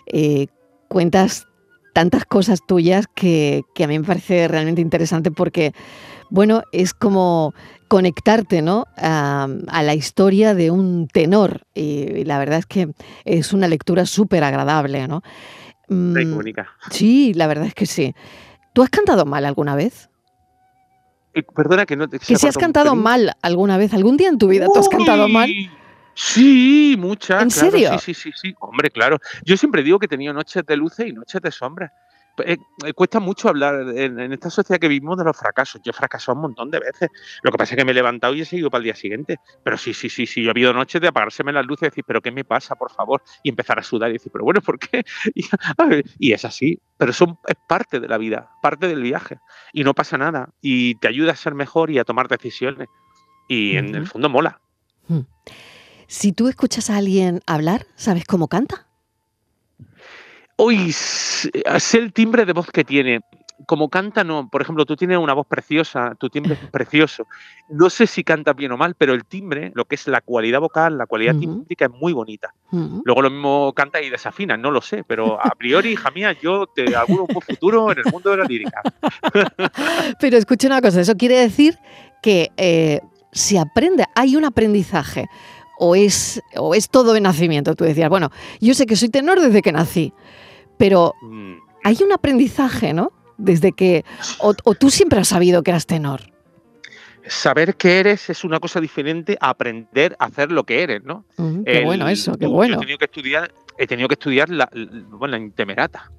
eh, 0.06 0.48
cuentas 0.88 1.46
tantas 1.92 2.24
cosas 2.24 2.60
tuyas 2.66 3.06
que, 3.14 3.62
a 3.82 3.86
mí 3.86 3.98
me 3.98 4.04
parece 4.04 4.48
realmente 4.48 4.80
interesante 4.80 5.30
porque, 5.30 5.72
bueno, 6.28 6.62
es 6.72 6.94
como 6.94 7.54
conectarte 7.88 8.62
¿no? 8.62 8.84
a, 8.96 9.48
a 9.68 9.82
la 9.82 9.94
historia 9.94 10.54
de 10.54 10.70
un 10.70 11.08
tenor. 11.08 11.62
Y, 11.74 12.12
y 12.12 12.24
la 12.24 12.38
verdad 12.38 12.58
es 12.58 12.66
que 12.66 12.88
es 13.24 13.52
una 13.52 13.68
lectura 13.68 14.06
súper 14.06 14.44
agradable, 14.44 15.08
¿no? 15.08 15.22
Mm, 15.90 16.30
comunica. 16.30 16.68
Sí, 16.90 17.34
la 17.34 17.48
verdad 17.48 17.66
es 17.66 17.74
que 17.74 17.84
sí. 17.84 18.14
¿Tú 18.72 18.82
has 18.82 18.90
cantado 18.90 19.26
mal 19.26 19.44
alguna 19.44 19.74
vez? 19.74 20.08
Y 21.34 21.42
perdona 21.42 21.84
que 21.84 21.96
no 21.96 22.08
te... 22.08 22.18
Que 22.18 22.36
si 22.36 22.46
has 22.46 22.56
cantado 22.56 22.94
mal 22.94 23.32
alguna 23.42 23.76
vez, 23.76 23.92
algún 23.92 24.16
día 24.16 24.28
en 24.28 24.38
tu 24.38 24.48
vida 24.48 24.66
tú 24.66 24.78
has 24.78 24.88
cantado 24.88 25.28
mal. 25.28 25.50
Sí, 26.14 26.96
muchas. 26.98 27.42
¿En 27.42 27.50
claro, 27.50 27.70
serio? 27.70 27.98
Sí, 27.98 28.14
sí, 28.14 28.30
sí, 28.30 28.32
sí. 28.34 28.54
Hombre, 28.60 28.90
claro. 28.90 29.18
Yo 29.44 29.56
siempre 29.56 29.82
digo 29.82 29.98
que 29.98 30.06
he 30.06 30.08
tenido 30.08 30.32
noches 30.32 30.64
de 30.64 30.76
luces 30.76 31.08
y 31.08 31.12
noches 31.12 31.40
de 31.40 31.50
sombras. 31.50 31.90
Eh, 32.44 32.56
eh, 32.86 32.92
cuesta 32.92 33.20
mucho 33.20 33.48
hablar 33.48 33.74
en, 33.96 34.18
en 34.18 34.32
esta 34.32 34.50
sociedad 34.50 34.80
que 34.80 34.88
vivimos 34.88 35.18
de 35.18 35.24
los 35.24 35.36
fracasos. 35.36 35.80
Yo 35.84 35.90
he 35.90 35.92
fracasado 35.92 36.36
un 36.36 36.42
montón 36.42 36.70
de 36.70 36.78
veces. 36.78 37.10
Lo 37.42 37.50
que 37.50 37.58
pasa 37.58 37.74
es 37.74 37.78
que 37.78 37.84
me 37.84 37.92
he 37.92 37.94
levantado 37.94 38.34
y 38.34 38.42
he 38.42 38.44
seguido 38.44 38.70
para 38.70 38.80
el 38.80 38.84
día 38.84 38.94
siguiente. 38.94 39.38
Pero 39.62 39.76
sí, 39.76 39.94
sí, 39.94 40.08
sí, 40.08 40.26
sí. 40.26 40.42
Yo 40.42 40.48
he 40.48 40.50
habido 40.50 40.72
noches 40.72 41.00
de 41.00 41.08
apagárseme 41.08 41.52
las 41.52 41.66
luces 41.66 41.82
y 41.82 41.90
decir, 41.90 42.04
¿pero 42.06 42.20
qué 42.20 42.30
me 42.30 42.44
pasa, 42.44 42.74
por 42.74 42.90
favor? 42.90 43.22
Y 43.42 43.50
empezar 43.50 43.78
a 43.78 43.82
sudar 43.82 44.10
y 44.10 44.14
decir, 44.14 44.32
¿pero 44.32 44.44
bueno, 44.44 44.60
por 44.60 44.78
qué? 44.78 45.04
Y, 45.34 45.44
a 45.78 45.84
ver, 45.84 46.04
y 46.18 46.32
es 46.32 46.44
así. 46.44 46.80
Pero 46.96 47.12
eso 47.12 47.38
es 47.46 47.56
parte 47.68 48.00
de 48.00 48.08
la 48.08 48.18
vida, 48.18 48.50
parte 48.62 48.88
del 48.88 49.02
viaje. 49.02 49.38
Y 49.72 49.84
no 49.84 49.94
pasa 49.94 50.18
nada. 50.18 50.50
Y 50.60 50.96
te 50.96 51.08
ayuda 51.08 51.32
a 51.32 51.36
ser 51.36 51.54
mejor 51.54 51.90
y 51.90 51.98
a 51.98 52.04
tomar 52.04 52.28
decisiones. 52.28 52.88
Y 53.48 53.76
en 53.76 53.94
el 53.94 54.06
fondo 54.06 54.28
mola. 54.28 54.60
Si 56.06 56.32
tú 56.32 56.48
escuchas 56.48 56.90
a 56.90 56.96
alguien 56.96 57.40
hablar, 57.46 57.86
¿sabes 57.96 58.24
cómo 58.24 58.48
canta? 58.48 58.89
S- 60.68 61.50
sé 61.78 61.98
el 61.98 62.12
timbre 62.12 62.44
de 62.44 62.52
voz 62.52 62.70
que 62.70 62.84
tiene. 62.84 63.20
Como 63.66 63.88
canta, 63.88 64.24
no. 64.24 64.48
Por 64.50 64.62
ejemplo, 64.62 64.84
tú 64.86 64.96
tienes 64.96 65.18
una 65.18 65.32
voz 65.34 65.46
preciosa, 65.46 66.14
tu 66.18 66.28
timbre 66.30 66.54
es 66.54 66.60
precioso. 66.70 67.26
No 67.68 67.88
sé 67.90 68.06
si 68.06 68.24
canta 68.24 68.52
bien 68.52 68.72
o 68.72 68.76
mal, 68.76 68.94
pero 68.96 69.12
el 69.14 69.24
timbre, 69.26 69.70
lo 69.74 69.84
que 69.84 69.94
es 69.94 70.06
la 70.08 70.20
cualidad 70.20 70.60
vocal, 70.60 70.98
la 70.98 71.06
cualidad 71.06 71.32
Ujú. 71.32 71.40
tímbrica 71.40 71.84
es 71.86 71.90
muy 71.90 72.12
bonita. 72.12 72.52
Luego 73.04 73.22
lo 73.22 73.30
mismo 73.30 73.72
canta 73.74 74.00
y 74.00 74.10
desafina, 74.10 74.56
no 74.56 74.70
lo 74.70 74.80
sé, 74.80 75.02
pero 75.06 75.40
a 75.40 75.54
priori, 75.56 75.92
hija 75.92 76.10
mía, 76.10 76.32
yo 76.40 76.66
te 76.66 76.94
auguro 76.94 77.26
un 77.32 77.40
futuro 77.42 77.90
en 77.92 77.98
el 77.98 78.04
mundo 78.12 78.30
de 78.30 78.36
la 78.36 78.44
lírica. 78.44 78.82
Pero 80.20 80.36
escucha 80.36 80.66
una 80.68 80.80
cosa, 80.80 81.00
eso 81.00 81.16
quiere 81.16 81.36
decir 81.38 81.78
que 82.22 82.50
eh, 82.56 83.00
se 83.32 83.58
aprende, 83.58 84.04
hay 84.14 84.36
un 84.36 84.44
aprendizaje. 84.44 85.26
O 85.82 85.96
es, 85.96 86.42
o 86.56 86.74
es 86.74 86.90
todo 86.90 87.14
de 87.14 87.22
nacimiento. 87.22 87.74
Tú 87.74 87.84
decías, 87.84 88.10
bueno, 88.10 88.30
yo 88.60 88.74
sé 88.74 88.84
que 88.84 88.96
soy 88.96 89.08
tenor 89.08 89.40
desde 89.40 89.62
que 89.62 89.72
nací, 89.72 90.12
pero 90.80 91.14
Mm, 91.22 91.54
hay 91.84 91.98
un 92.02 92.10
aprendizaje, 92.12 92.92
¿no? 92.94 93.12
Desde 93.36 93.72
que. 93.72 94.04
O, 94.40 94.54
o 94.64 94.74
tú 94.74 94.90
siempre 94.90 95.20
has 95.20 95.28
sabido 95.28 95.62
que 95.62 95.70
eras 95.70 95.86
tenor. 95.86 96.22
Saber 97.26 97.76
que 97.76 98.00
eres 98.00 98.30
es 98.30 98.44
una 98.44 98.58
cosa 98.60 98.80
diferente 98.80 99.36
a 99.40 99.50
aprender 99.50 100.16
a 100.18 100.24
hacer 100.24 100.50
lo 100.50 100.64
que 100.64 100.82
eres, 100.82 101.04
¿no? 101.04 101.24
Mm, 101.36 101.62
qué 101.64 101.78
El- 101.78 101.84
bueno 101.84 102.08
eso, 102.08 102.36
qué 102.38 102.46
bueno. 102.46 102.74
Yo 102.74 102.78
he 102.78 102.80
tenido 102.80 102.98
que 102.98 103.04
estudiar, 103.04 103.52
he 103.78 103.86
tenido 103.86 104.08
que 104.08 104.14
estudiar 104.14 104.48
la, 104.48 104.68
la- 104.72 104.90
bueno, 105.10 105.32
la 105.32 105.38
intemerata. 105.38 106.10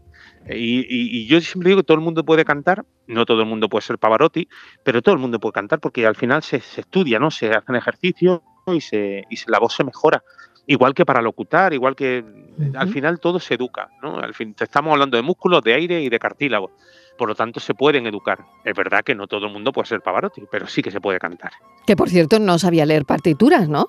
Y, 0.50 0.80
y- 0.80 1.17
y 1.21 1.28
yo 1.28 1.39
siempre 1.41 1.69
digo 1.69 1.82
que 1.82 1.86
todo 1.86 1.97
el 1.97 2.04
mundo 2.04 2.24
puede 2.24 2.45
cantar, 2.45 2.84
no 3.08 3.26
todo 3.26 3.41
el 3.41 3.47
mundo 3.47 3.67
puede 3.69 3.82
ser 3.84 3.97
Pavarotti, 4.00 4.47
pero 4.84 5.02
todo 5.02 5.13
el 5.15 5.21
mundo 5.21 5.39
puede 5.39 5.54
cantar 5.54 5.80
porque 5.80 6.06
al 6.06 6.15
final 6.15 6.41
se, 6.43 6.62
se 6.62 6.82
estudia, 6.82 7.19
¿no? 7.19 7.30
Se 7.30 7.52
hacen 7.52 7.76
ejercicios 7.76 8.41
y, 8.67 8.82
se, 8.82 9.24
y 9.30 9.36
se- 9.38 9.52
la 9.52 9.60
voz 9.60 9.74
se 9.76 9.84
mejora. 9.84 10.24
Igual 10.67 10.93
que 10.93 11.06
para 11.06 11.21
locutar, 11.21 11.74
igual 11.74 11.95
que 11.95 12.24
al 12.76 12.89
final 12.89 13.19
todo 13.19 13.39
se 13.39 13.56
educa, 13.56 13.89
¿no? 14.02 14.19
Al 14.19 14.34
fin, 14.34 14.54
te 14.54 14.63
estamos 14.65 14.91
hablando 14.93 15.17
de 15.17 15.24
músculos, 15.24 15.63
de 15.63 15.74
aire 15.74 16.02
y 16.02 16.10
de 16.10 16.19
cartílago. 16.19 16.71
Por 17.17 17.28
lo 17.28 17.36
tanto, 17.36 17.60
se 17.60 17.74
pueden 17.74 18.06
educar. 18.08 18.39
Es 18.63 18.76
verdad 18.76 19.04
que 19.04 19.15
no 19.15 19.28
todo 19.28 19.47
el 19.47 19.54
mundo 19.54 19.71
puede 19.71 19.88
ser 19.88 20.02
Pavarotti, 20.02 20.43
pero 20.52 20.67
sí 20.67 20.82
que 20.82 20.91
se 20.91 21.02
puede 21.02 21.19
cantar. 21.19 21.52
Que 21.86 21.95
por 21.95 22.10
cierto 22.10 22.39
no 22.39 22.58
sabía 22.60 22.86
leer 22.86 23.06
partituras, 23.06 23.67
¿no? 23.67 23.88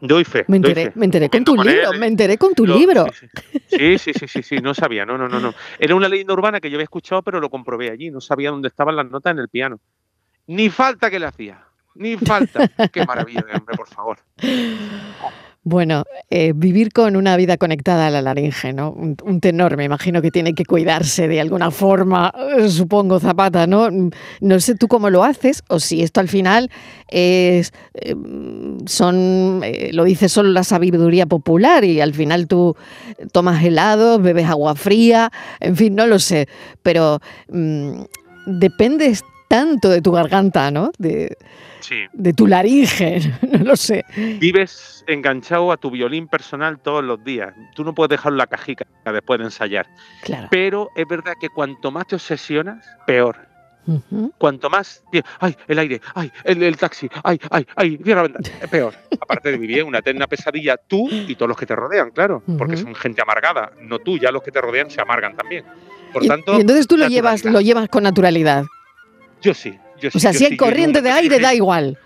Doy 0.00 0.24
fe. 0.24 0.44
Me 0.46 0.60
doy 0.60 0.70
enteré, 0.70 0.90
fe. 0.90 0.98
me 0.98 1.04
enteré 1.06 1.28
con 1.28 1.44
tu 1.44 1.56
libro, 1.56 1.92
me 1.94 2.06
enteré 2.06 2.38
con 2.38 2.54
tu 2.54 2.64
Lo- 2.66 2.76
libro. 2.76 3.06
Sí 3.12 3.26
sí. 3.68 3.98
sí, 3.98 4.12
sí, 4.14 4.28
sí, 4.28 4.42
sí, 4.42 4.56
no 4.58 4.72
sabía, 4.72 5.04
no, 5.04 5.18
no, 5.18 5.28
no, 5.28 5.40
no. 5.40 5.54
Era 5.78 5.94
una 5.96 6.08
leyenda 6.08 6.34
urbana 6.34 6.60
que 6.60 6.70
yo 6.70 6.76
había 6.76 6.84
escuchado, 6.84 7.22
pero 7.22 7.40
lo 7.40 7.50
comprobé 7.50 7.90
allí, 7.90 8.10
no 8.10 8.20
sabía 8.20 8.50
dónde 8.50 8.68
estaban 8.68 8.94
las 8.94 9.10
notas 9.10 9.32
en 9.32 9.40
el 9.40 9.48
piano. 9.48 9.80
Ni 10.46 10.70
falta 10.70 11.10
que 11.10 11.18
le 11.18 11.26
hacía, 11.26 11.64
ni 11.98 12.16
falta. 12.16 12.68
Qué 12.92 13.04
maravilla 13.04 13.42
de 13.42 13.58
hombre, 13.58 13.76
por 13.76 13.88
favor. 13.88 14.18
Bueno, 15.64 16.04
eh, 16.30 16.52
vivir 16.54 16.92
con 16.92 17.14
una 17.14 17.36
vida 17.36 17.58
conectada 17.58 18.06
a 18.06 18.10
la 18.10 18.22
laringe, 18.22 18.72
¿no? 18.72 18.90
Un, 18.92 19.40
tenor, 19.40 19.76
me 19.76 19.84
imagino 19.84 20.22
que 20.22 20.30
tiene 20.30 20.54
que 20.54 20.64
cuidarse 20.64 21.28
de 21.28 21.42
alguna 21.42 21.70
forma, 21.70 22.32
eh, 22.56 22.70
supongo, 22.70 23.20
Zapata, 23.20 23.66
¿no? 23.66 23.90
No 24.40 24.60
sé 24.60 24.76
tú 24.76 24.88
cómo 24.88 25.10
lo 25.10 25.24
haces 25.24 25.62
o 25.68 25.78
si 25.78 26.02
esto 26.02 26.20
al 26.20 26.28
final 26.28 26.70
es, 27.08 27.74
eh, 27.92 28.14
son, 28.86 29.60
lo 29.92 30.04
dice 30.04 30.30
solo 30.30 30.50
la 30.50 30.64
sabiduría 30.64 31.26
popular 31.26 31.84
y 31.84 32.00
al 32.00 32.14
final 32.14 32.46
tú 32.46 32.74
tomas 33.32 33.62
helado, 33.62 34.18
bebes 34.20 34.46
agua 34.46 34.74
fría, 34.74 35.30
en 35.60 35.76
fin, 35.76 35.94
no 35.94 36.06
lo 36.06 36.18
sé, 36.18 36.48
pero 36.82 37.20
mm, 37.52 38.04
dependes 38.46 39.22
tanto 39.48 39.90
de 39.90 40.00
tu 40.00 40.12
garganta, 40.12 40.70
¿no? 40.70 40.92
Sí. 41.88 42.04
de 42.12 42.32
tu 42.34 42.46
laringe, 42.46 43.20
no 43.52 43.64
lo 43.64 43.76
sé. 43.76 44.04
Vives 44.38 45.04
enganchado 45.06 45.72
a 45.72 45.76
tu 45.78 45.90
violín 45.90 46.28
personal 46.28 46.78
todos 46.78 47.02
los 47.02 47.22
días. 47.24 47.54
Tú 47.74 47.82
no 47.84 47.94
puedes 47.94 48.10
dejar 48.10 48.32
la 48.34 48.46
cajica 48.46 48.86
después 49.04 49.38
de 49.38 49.46
ensayar. 49.46 49.86
Claro. 50.22 50.48
Pero 50.50 50.90
es 50.96 51.06
verdad 51.08 51.32
que 51.40 51.48
cuanto 51.48 51.90
más 51.90 52.06
te 52.06 52.16
obsesionas, 52.16 52.84
peor. 53.06 53.48
Cuanto 54.36 54.68
más, 54.68 55.02
ay, 55.40 55.56
el 55.66 55.78
aire, 55.78 56.02
ay, 56.14 56.30
el, 56.44 56.62
el 56.62 56.76
taxi, 56.76 57.08
ay, 57.24 57.40
ay, 57.50 57.66
ay, 57.74 57.98
cierra 58.04 58.20
la 58.24 58.28
ventana. 58.28 58.58
Es 58.60 58.68
peor. 58.68 58.92
Aparte 59.20 59.50
de 59.50 59.56
vivir 59.56 59.82
una 59.82 60.00
eterna 60.00 60.26
pesadilla, 60.26 60.76
tú 60.76 61.08
y 61.10 61.34
todos 61.36 61.48
los 61.48 61.56
que 61.56 61.64
te 61.64 61.74
rodean, 61.74 62.10
claro, 62.10 62.42
porque 62.58 62.76
son 62.76 62.94
gente 62.94 63.22
amargada, 63.22 63.72
no 63.80 63.98
tú, 63.98 64.18
ya 64.18 64.30
los 64.30 64.42
que 64.42 64.52
te 64.52 64.60
rodean 64.60 64.90
se 64.90 65.00
amargan 65.00 65.34
también. 65.34 65.64
Por 66.12 66.22
Y, 66.22 66.28
tanto, 66.28 66.58
y 66.58 66.60
entonces 66.60 66.86
tú 66.86 66.98
lo 66.98 67.08
llevas, 67.08 67.46
lo 67.46 67.62
llevas 67.62 67.88
con 67.88 68.02
naturalidad. 68.02 68.64
yo 69.40 69.54
sí, 69.54 69.78
yo. 70.00 70.10
O 70.14 70.18
sea, 70.18 70.32
yo 70.32 70.38
si 70.38 70.44
hay 70.46 70.56
corriente 70.56 71.02
de 71.02 71.10
aire, 71.10 71.38
da 71.38 71.54
igual. 71.54 71.98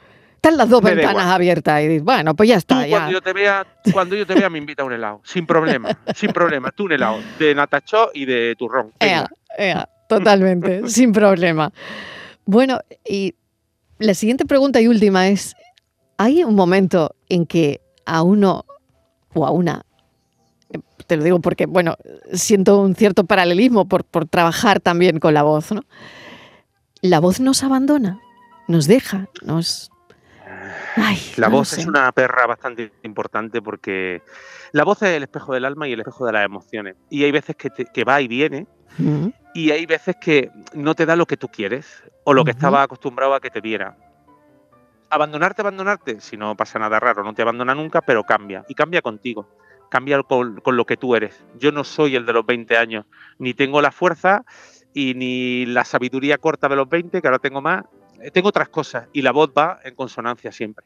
Están 0.42 0.57
las 0.57 0.68
dos 0.68 0.83
Me 0.83 0.96
ventanas 0.96 1.26
abiertas 1.26 1.83
y 1.83 1.87
dices, 1.87 2.02
bueno, 2.02 2.35
pues 2.35 2.48
ya 2.48 2.57
Tú 2.57 2.59
está, 2.59 2.85
ya. 2.85 2.96
cuando 2.96 3.12
yo 3.12 3.20
te 3.22 3.33
vea, 3.33 3.64
cuando 3.92 4.16
yo 4.16 4.26
te 4.26 4.35
vea 4.35 4.50
me 4.50 4.59
invita 4.59 4.83
a 4.83 4.87
un 4.87 4.92
helado, 4.92 5.20
sin 5.22 5.46
problema, 5.46 5.96
sin 6.16 6.33
problema. 6.33 6.72
Tú 6.72 6.87
un 6.87 6.92
helado 6.92 7.20
de 7.38 7.55
natachó 7.55 8.11
y 8.12 8.24
de 8.24 8.57
turrón. 8.59 8.92
Ea, 8.98 9.28
ea, 9.57 9.88
totalmente, 10.09 10.83
sin 10.88 11.12
problema. 11.12 11.72
Bueno, 12.44 12.81
y 13.09 13.37
la 14.00 14.14
siguiente 14.14 14.44
pregunta 14.44 14.81
y 14.81 14.88
última 14.88 15.28
es, 15.28 15.55
¿hay 16.18 16.42
un 16.42 16.57
momento 16.57 17.14
en 17.28 17.46
que 17.46 17.81
a 18.05 18.22
uno 18.22 18.64
o 19.35 19.46
a 19.46 19.52
una, 19.52 19.87
te 21.07 21.16
lo 21.16 21.22
digo 21.22 21.40
porque, 21.40 21.66
bueno, 21.66 21.96
siento 22.33 22.81
un 22.81 22.96
cierto 22.96 23.24
paralelismo 23.24 23.87
por, 23.87 24.05
por 24.05 24.26
trabajar 24.26 24.81
también 24.81 25.20
con 25.20 25.35
la 25.35 25.44
voz, 25.44 25.70
¿no? 25.70 25.83
La 27.02 27.20
voz 27.20 27.40
nos 27.40 27.62
abandona, 27.64 28.20
nos 28.68 28.86
deja, 28.86 29.26
nos... 29.44 29.90
Ay, 30.96 31.18
La 31.36 31.48
no 31.48 31.56
voz 31.56 31.68
sé. 31.68 31.80
es 31.80 31.86
una 31.86 32.12
perra 32.12 32.46
bastante 32.46 32.92
importante 33.02 33.60
porque 33.62 34.22
la 34.72 34.84
voz 34.84 35.02
es 35.02 35.10
el 35.16 35.22
espejo 35.22 35.54
del 35.54 35.64
alma 35.64 35.88
y 35.88 35.92
el 35.94 36.00
espejo 36.00 36.26
de 36.26 36.32
las 36.32 36.44
emociones. 36.44 36.96
Y 37.10 37.24
hay 37.24 37.32
veces 37.32 37.56
que, 37.56 37.70
te- 37.70 37.86
que 37.86 38.04
va 38.04 38.20
y 38.20 38.28
viene 38.28 38.66
y 39.54 39.70
hay 39.70 39.86
veces 39.86 40.16
que 40.20 40.50
no 40.74 40.94
te 40.94 41.06
da 41.06 41.16
lo 41.16 41.26
que 41.26 41.36
tú 41.38 41.48
quieres 41.48 42.04
o 42.24 42.34
lo 42.34 42.44
que 42.44 42.50
estabas 42.52 42.84
acostumbrado 42.84 43.34
a 43.34 43.40
que 43.40 43.50
te 43.50 43.60
diera. 43.62 43.96
Abandonarte, 45.10 45.62
abandonarte, 45.62 46.20
si 46.20 46.36
no 46.36 46.56
pasa 46.56 46.78
nada 46.78 47.00
raro, 47.00 47.22
no 47.24 47.34
te 47.34 47.42
abandona 47.42 47.74
nunca, 47.74 48.00
pero 48.02 48.24
cambia. 48.24 48.64
Y 48.68 48.74
cambia 48.74 49.02
contigo. 49.02 49.48
Cambia 49.90 50.22
con, 50.22 50.60
con 50.60 50.76
lo 50.76 50.86
que 50.86 50.96
tú 50.96 51.14
eres. 51.16 51.44
Yo 51.58 51.70
no 51.72 51.84
soy 51.84 52.16
el 52.16 52.24
de 52.26 52.32
los 52.32 52.46
20 52.46 52.76
años, 52.78 53.04
ni 53.38 53.52
tengo 53.54 53.82
la 53.82 53.92
fuerza 53.92 54.44
y 54.94 55.14
ni 55.14 55.66
la 55.66 55.85
sabiduría 55.85 56.38
corta 56.38 56.68
de 56.68 56.76
los 56.76 56.88
20, 56.88 57.20
que 57.20 57.26
ahora 57.26 57.38
tengo 57.38 57.61
más. 57.61 57.85
Eh, 58.20 58.31
Tengo 58.31 58.48
otras 58.48 58.68
cosas 58.68 59.09
y 59.12 59.22
la 59.22 59.33
voz 59.33 59.50
va 59.57 59.78
en 59.85 59.94
consonancia 59.94 60.52
siempre. 60.52 60.85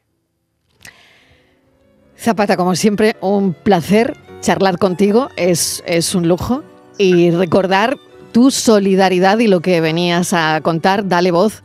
Zapata, 2.17 2.57
como 2.57 2.75
siempre, 2.75 3.15
un 3.21 3.53
placer 3.53 4.17
charlar 4.41 4.79
contigo, 4.79 5.29
es, 5.35 5.83
es 5.85 6.15
un 6.15 6.27
lujo. 6.27 6.63
Y 6.97 7.31
recordar 7.31 7.97
tu 8.31 8.51
solidaridad 8.51 9.39
y 9.39 9.47
lo 9.47 9.61
que 9.61 9.81
venías 9.81 10.33
a 10.33 10.59
contar, 10.61 11.07
dale 11.07 11.31
voz 11.31 11.63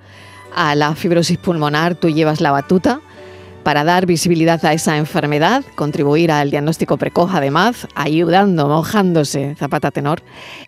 a 0.54 0.74
la 0.74 0.94
fibrosis 0.94 1.38
pulmonar, 1.38 1.94
tú 1.94 2.10
llevas 2.10 2.40
la 2.40 2.50
batuta 2.50 3.00
para 3.62 3.84
dar 3.84 4.06
visibilidad 4.06 4.64
a 4.64 4.72
esa 4.72 4.96
enfermedad, 4.98 5.64
contribuir 5.76 6.30
al 6.32 6.50
diagnóstico 6.50 6.96
precoz, 6.96 7.30
además, 7.32 7.86
ayudando, 7.94 8.68
mojándose, 8.68 9.54
Zapata 9.56 9.90
Tenor. 9.90 10.22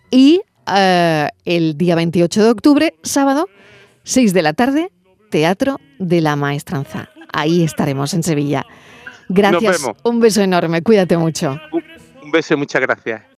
Y 0.09 0.41
eh, 0.73 1.29
el 1.45 1.77
día 1.77 1.95
28 1.95 2.43
de 2.43 2.49
octubre, 2.49 2.93
sábado, 3.03 3.49
6 4.03 4.33
de 4.33 4.41
la 4.41 4.53
tarde, 4.53 4.91
Teatro 5.29 5.79
de 5.99 6.21
la 6.21 6.35
Maestranza. 6.35 7.09
Ahí 7.33 7.63
estaremos 7.63 8.13
en 8.13 8.23
Sevilla. 8.23 8.65
Gracias, 9.27 9.85
un 10.03 10.19
beso 10.19 10.41
enorme, 10.41 10.81
cuídate 10.81 11.17
mucho. 11.17 11.59
Un 11.71 12.31
beso 12.31 12.53
y 12.53 12.57
muchas 12.57 12.81
gracias. 12.81 13.23